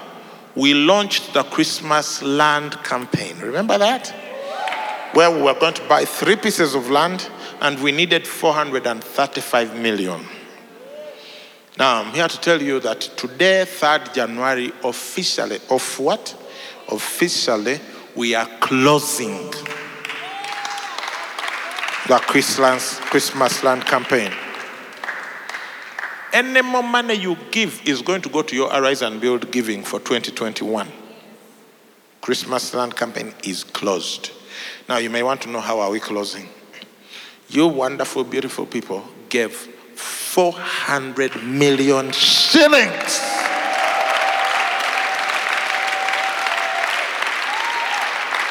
[0.55, 3.37] we launched the Christmas land campaign.
[3.39, 4.09] Remember that?
[5.13, 7.29] Where we were going to buy three pieces of land
[7.61, 10.25] and we needed 435 million.
[11.77, 16.35] Now, I'm here to tell you that today, 3rd January, officially, of what?
[16.89, 17.79] Officially,
[18.15, 19.51] we are closing
[22.07, 24.31] the Christmas, Christmas land campaign.
[26.35, 29.83] Any more money you give is going to go to your Arise and Build giving
[29.83, 30.85] for 2021.
[32.19, 34.31] Christmas land campaign is closed.
[34.89, 36.49] Now, you may want to know how are we closing.
[37.47, 43.19] You wonderful, beautiful people gave 400 million shillings.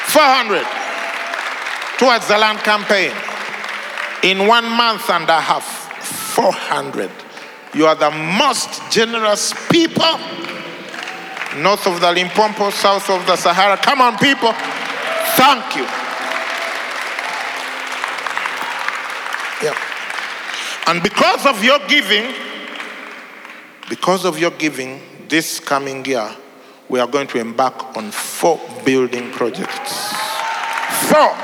[0.09, 0.65] Four hundred
[1.99, 3.11] towards the land campaign.
[4.23, 5.65] In one month and a half,
[6.33, 7.11] 400.
[7.75, 10.17] You are the most generous people
[11.57, 13.75] north of the Limpopo, south of the Sahara.
[13.77, 14.53] Come on, people.
[15.35, 15.83] Thank you.
[19.61, 19.75] Yeah.
[20.87, 22.33] And because of your giving,
[23.89, 26.29] because of your giving, this coming year,
[26.87, 30.13] we are going to embark on four building projects.
[31.09, 31.35] Four.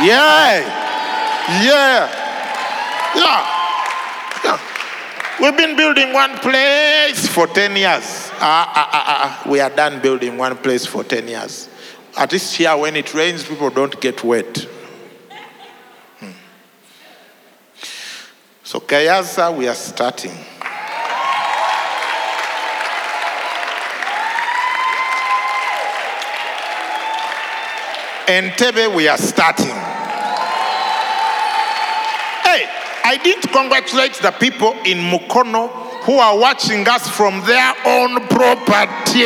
[0.00, 0.84] Yeah.
[1.64, 2.27] Yeah.
[3.14, 3.46] Yeah.
[4.44, 4.60] Yeah.
[5.40, 8.30] We've been building one place for 10 years.
[8.40, 9.50] Ah, ah, ah, ah, ah.
[9.50, 11.68] We are done building one place for 10 years.
[12.16, 14.66] At least here, when it rains, people don't get wet.
[16.18, 16.30] Hmm.
[18.64, 20.32] So, Kayaza, we are starting.
[28.26, 29.97] Entebbe, we are starting.
[33.08, 35.70] I didn't congratulate the people in Mukono
[36.04, 39.24] who are watching us from their own property.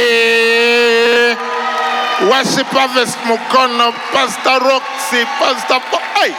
[2.31, 5.81] Worship Harvest Mukono, Pastor Roxy, Pastor.
[5.91, 6.31] Po- hey,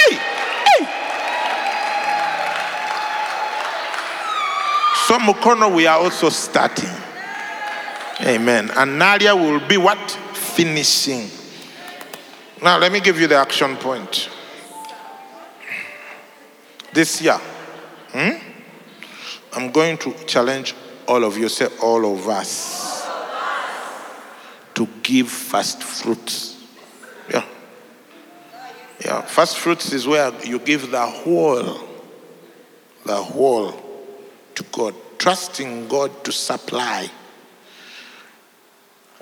[0.00, 0.16] hey,
[0.64, 0.86] hey.
[5.04, 6.88] So Mukono, we are also starting.
[8.22, 8.70] Amen.
[8.70, 9.98] And Naalya will be what?
[10.32, 11.28] Finishing.
[12.62, 14.30] Now, let me give you the action point.
[16.96, 17.38] This year,
[18.12, 18.38] hmm,
[19.52, 20.74] I'm going to challenge
[21.06, 23.06] all of you, say all of us,
[24.72, 26.58] to give first fruits.
[27.30, 27.44] Yeah.
[29.04, 29.20] Yeah.
[29.20, 31.86] First fruits is where you give the whole,
[33.04, 33.74] the whole
[34.54, 37.10] to God, trusting God to supply.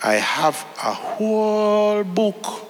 [0.01, 2.68] I have a whole book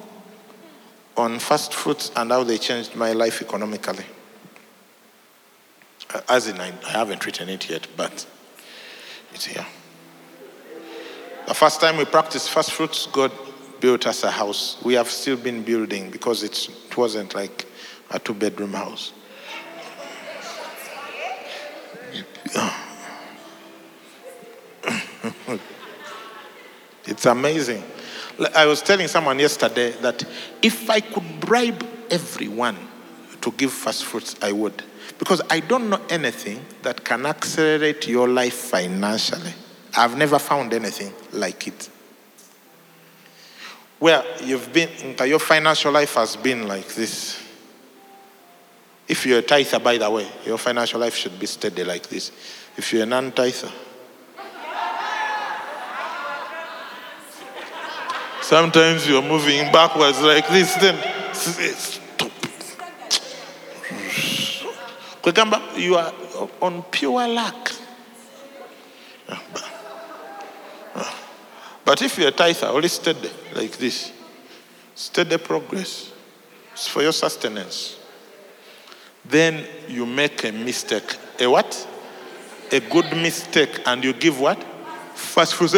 [1.14, 4.06] on first fruits and how they changed my life economically.
[6.28, 8.26] As in, I, I haven't written it yet, but
[9.32, 9.66] it's here.
[11.46, 13.32] The first time we practiced first fruits, God
[13.80, 14.80] built us a house.
[14.82, 17.66] We have still been building because it wasn't like
[18.10, 19.12] a two bedroom house.
[27.06, 27.82] It's amazing.
[28.54, 30.24] I was telling someone yesterday that
[30.62, 32.76] if I could bribe everyone
[33.42, 34.82] to give first fruits, I would.
[35.18, 39.52] Because I don't know anything that can accelerate your life financially.
[39.96, 41.88] I've never found anything like it.
[44.00, 47.40] Where you've been, your financial life has been like this.
[49.06, 52.32] If you're a tither, by the way, your financial life should be steady like this.
[52.76, 53.70] If you're a non tither,
[58.44, 62.03] Sometimes you're moving backwards like this, then.
[65.76, 66.12] You are
[66.60, 67.72] on pure luck.
[69.26, 69.70] But-
[70.94, 71.12] uh,
[71.84, 74.12] but if you're a tither only steady like this.
[74.94, 76.12] Steady progress.
[76.72, 77.96] It's for your sustenance.
[79.24, 81.16] Then you make a mistake.
[81.40, 81.88] A what?
[82.70, 83.80] A good mistake.
[83.86, 84.62] And you give what?
[85.14, 85.72] First fruits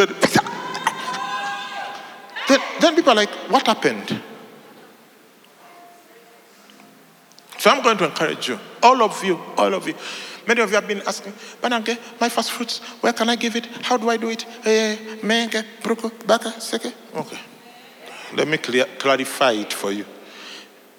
[2.47, 4.21] then, then people are like what happened
[7.67, 9.93] So I'm going to encourage you, all of you, all of you.
[10.47, 13.65] Many of you have been asking, Banange, my first fruits, where can I give it?
[13.83, 14.45] How do I do it?
[14.65, 14.95] Eh?
[17.13, 17.39] Okay.
[18.37, 20.05] Let me clear, clarify it for you.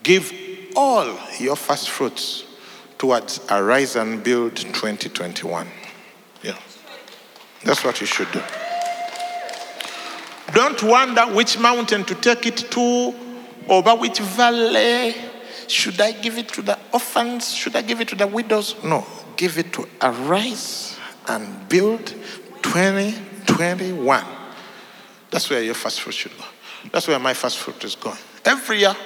[0.03, 0.31] Give
[0.77, 2.45] all your first fruits
[2.99, 5.67] towards Arise and Build 2021.
[6.43, 6.53] Yeah.
[7.65, 8.43] That's what you should do.
[10.53, 13.15] Don't wonder which mountain to take it to,
[13.71, 15.28] over which valley.
[15.69, 17.53] Should I give it to the orphans?
[17.53, 18.75] Should I give it to the widows?
[18.83, 19.07] No.
[19.37, 20.99] Give it to Arise
[21.29, 22.07] and Build
[22.63, 24.25] 2021.
[25.31, 26.45] That's where your first fruit should go.
[26.91, 28.17] That's where my first fruit is going.
[28.45, 28.97] Every year,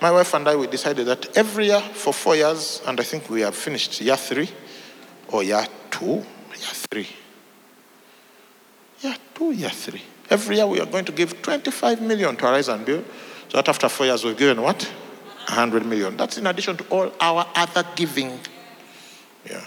[0.00, 3.28] my wife and I, we decided that every year for four years, and I think
[3.28, 4.48] we have finished year three
[5.28, 6.24] or year two, year
[6.90, 7.08] three.
[9.00, 10.02] Yeah, two, year three.
[10.30, 13.04] Every year we are going to give 25 million to Arise and Build.
[13.48, 14.90] So that after four years we've given what?
[15.48, 16.16] 100 million.
[16.16, 18.38] That's in addition to all our other giving.
[19.48, 19.64] Yeah.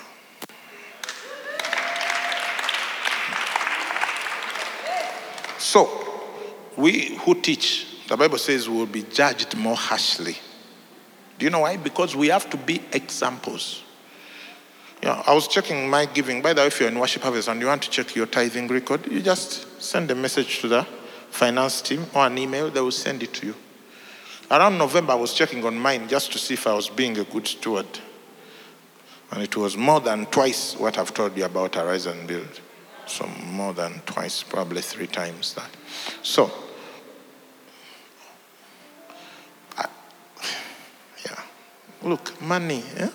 [5.57, 5.89] So,
[6.77, 10.37] we who teach, the Bible says we will be judged more harshly.
[11.37, 11.77] Do you know why?
[11.77, 13.83] Because we have to be examples.
[15.03, 16.41] Yeah, I was checking my giving.
[16.41, 18.67] By the way, if you're in worship harvest and you want to check your tithing
[18.69, 20.87] record, you just send a message to the
[21.29, 23.55] finance team or an email, they will send it to you.
[24.51, 27.23] Around November, I was checking on mine just to see if I was being a
[27.23, 27.87] good steward.
[29.31, 32.61] And it was more than twice what I've told you about and Build.
[33.07, 35.69] So, more than twice, probably three times that.
[36.23, 36.51] So,
[39.77, 39.89] I-
[41.25, 41.41] yeah.
[42.03, 43.09] Look, money, yeah?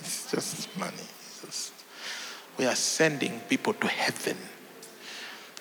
[0.00, 0.92] it's just money.
[1.20, 1.72] It's just-
[2.58, 4.36] we are sending people to heaven.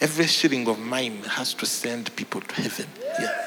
[0.01, 2.89] Every shilling of mine has to send people to heaven.
[3.19, 3.44] Yeah.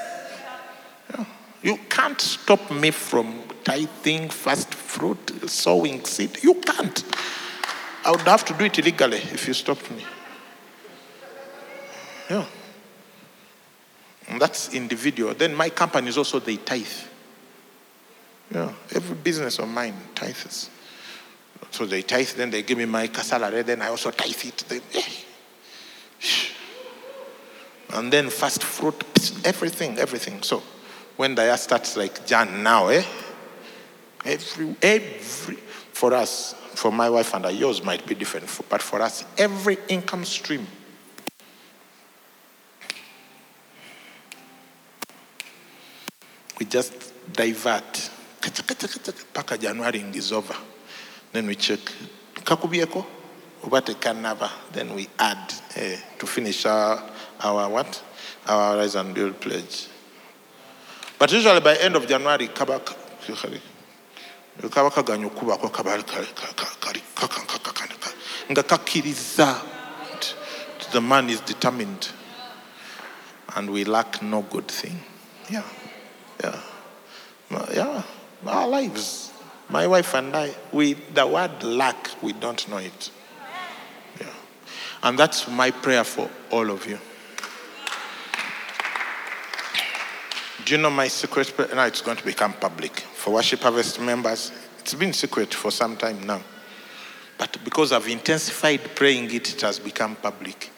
[1.68, 6.42] You can't stop me from tithing, first fruit, sowing seed.
[6.42, 7.04] You can't.
[8.06, 10.02] I would have to do it illegally if you stopped me.
[12.30, 12.46] Yeah.
[14.28, 15.34] And that's individual.
[15.34, 16.86] Then my company is also they tithe.
[18.50, 18.72] Yeah.
[18.94, 20.70] Every business of mine tithes.
[21.70, 24.64] So they tithe, then they give me my salary, then I also tithe it.
[24.68, 25.02] Then, eh.
[27.92, 29.04] And then first fruit,
[29.44, 30.42] everything, everything.
[30.42, 30.62] So
[31.18, 33.02] when the year starts like Jan now, eh?
[34.24, 35.56] Every, every,
[35.92, 39.78] for us, for my wife and I, yours might be different, but for us, every
[39.88, 40.64] income stream.
[46.60, 48.10] We just divert.
[49.34, 50.54] Paka January is over.
[51.32, 51.80] Then we check.
[54.72, 57.02] Then we add eh, to finish our,
[57.40, 58.02] our what?
[58.46, 59.88] Our Rise and Build pledge.
[61.18, 62.94] But usually by end of January, kabaka
[64.70, 67.02] kaba kaganya okubako kaba kali-
[68.50, 69.60] nga kakkiriza
[70.92, 72.08] the man is determined
[73.56, 74.98] and we lack no good thing
[75.50, 75.62] yeah
[76.42, 76.58] yeah
[77.74, 78.02] yeah
[78.46, 79.30] our lives
[79.68, 83.10] my wife and i we the word lack we don't know it
[84.20, 84.32] yeah
[85.02, 86.98] and that's my prayer for all of you
[90.68, 91.54] Do you know my secret?
[91.74, 93.00] Now it's going to become public.
[93.00, 96.42] For Worship Harvest members, it's been secret for some time now.
[97.38, 100.70] But because I've intensified praying it, it has become public.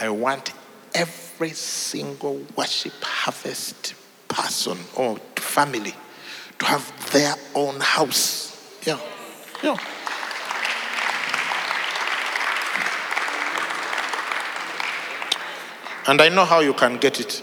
[0.00, 0.52] I want
[0.94, 3.94] every single Worship Harvest
[4.28, 5.96] person or family
[6.60, 8.80] to have their own house.
[8.86, 9.00] Yeah.
[9.60, 9.76] Yeah.
[16.06, 17.42] And I know how you can get it.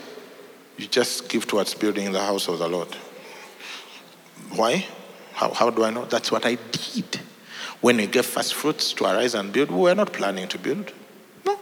[0.79, 2.87] You just give towards building the house of the Lord.
[4.55, 4.85] Why?
[5.33, 6.05] How, how do I know?
[6.05, 7.19] That's what I did.
[7.81, 10.93] When we gave first fruits to arise and build, we were not planning to build.
[11.45, 11.59] No.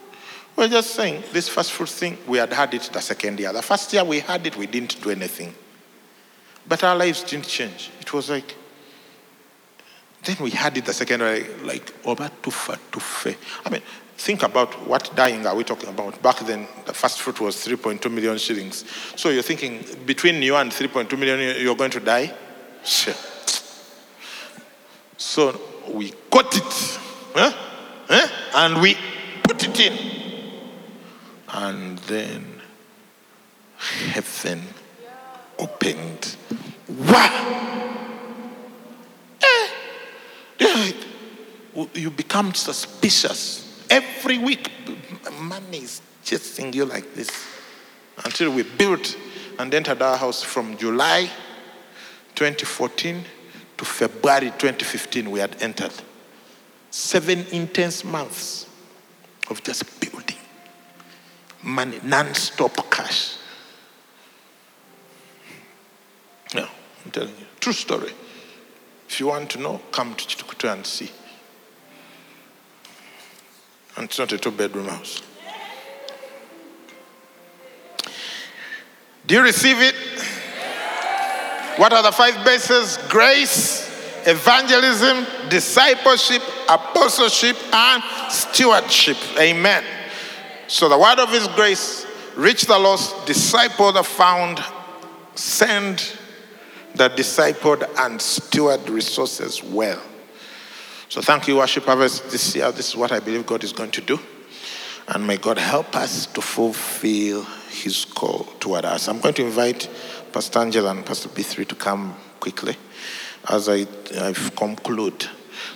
[0.55, 3.51] We were just saying this first fruit thing, we had had it the second year.
[3.51, 5.55] The first year we had it, we didn't do anything.
[6.67, 7.89] But our lives didn't change.
[7.99, 8.53] It was like,
[10.25, 13.35] then we had it the second year, like, over tufa tufe.
[13.65, 13.81] I mean,
[14.17, 16.21] think about what dying are we talking about?
[16.21, 18.83] Back then, the first fruit was 3.2 million shillings.
[19.15, 22.33] So you're thinking between you and 3.2 million, you're going to die?
[22.83, 23.13] Sure.
[25.17, 25.59] So
[25.89, 26.99] we got it,
[27.33, 27.51] huh?
[28.09, 28.27] Huh?
[28.55, 28.97] and we
[29.43, 29.97] put it in.
[31.49, 32.61] And then
[33.77, 34.63] heaven
[35.59, 36.35] opened.
[36.87, 37.97] Wow!
[39.41, 40.93] Eh,
[41.93, 43.66] you become suspicious.
[43.89, 44.71] Every week,
[45.39, 47.29] money is chasing you like this.
[48.25, 49.15] Until we built
[49.59, 51.29] and entered our house from July
[52.35, 53.23] 2014
[53.77, 55.93] to February 2015, we had entered.
[56.89, 58.67] Seven intense months
[59.49, 60.37] of just building.
[61.63, 63.35] Money, non stop cash.
[66.53, 66.67] Yeah,
[67.05, 67.45] I'm telling you.
[67.59, 68.11] True story.
[69.07, 71.09] If you want to know, come to Chitukutu and see.
[73.97, 75.21] And it's not a two bedroom house.
[79.25, 79.95] Do you receive it?
[81.77, 82.97] What are the five bases?
[83.09, 83.87] Grace,
[84.25, 89.17] evangelism, discipleship, apostleship, and stewardship.
[89.37, 89.83] Amen.
[90.67, 94.63] So the word of his grace, reach the lost, disciple the found,
[95.35, 96.13] send
[96.95, 100.01] the discipled, and steward resources well.
[101.09, 102.29] So thank you, worship harvest.
[102.29, 104.19] This year, this is what I believe God is going to do.
[105.07, 109.07] And may God help us to fulfill his call toward us.
[109.07, 109.89] I'm going to invite
[110.33, 112.75] Pastor Angela and Pastor B3 to come quickly
[113.49, 113.87] as I,
[114.19, 115.27] I conclude.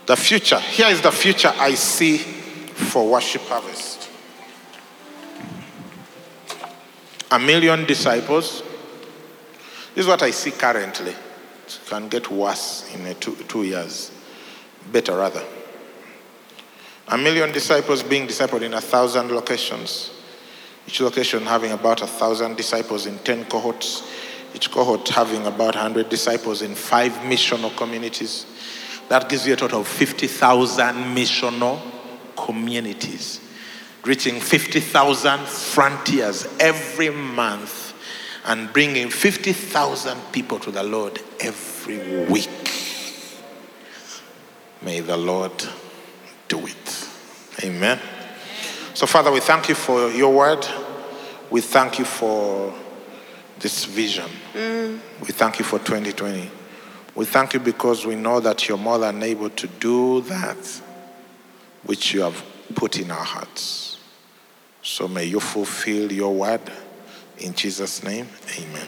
[0.06, 4.10] The future, here is the future I see for worship harvest.
[7.32, 8.64] A million disciples.
[9.96, 11.12] This is what I see currently.
[11.12, 14.11] It can get worse in two, two years.
[14.92, 15.44] Better, rather.
[17.08, 20.12] A million disciples being discipled in a thousand locations.
[20.88, 24.04] Each location having about a thousand disciples in 10 cohorts.
[24.54, 28.46] Each cohort having about 100 disciples in five missional communities.
[29.10, 31.82] That gives you a total of 50,000 missional
[32.38, 33.42] communities,
[34.06, 37.94] reaching 50,000 frontiers every month
[38.46, 42.91] and bringing 50,000 people to the Lord every week.
[44.82, 45.52] May the Lord
[46.48, 47.08] do it.
[47.64, 48.00] Amen.
[48.94, 50.68] So, Father, we thank you for your word.
[51.50, 52.74] We thank you for
[53.60, 54.30] this vision.
[54.54, 55.00] Mm.
[55.22, 56.50] We thank you for 2020.
[57.14, 60.82] We thank you because we know that you're more than able to do that
[61.84, 62.44] which you have
[62.76, 63.98] put in our hearts.
[64.82, 66.62] So may you fulfill your word.
[67.38, 68.28] In Jesus' name,
[68.58, 68.68] amen.
[68.70, 68.88] Amen.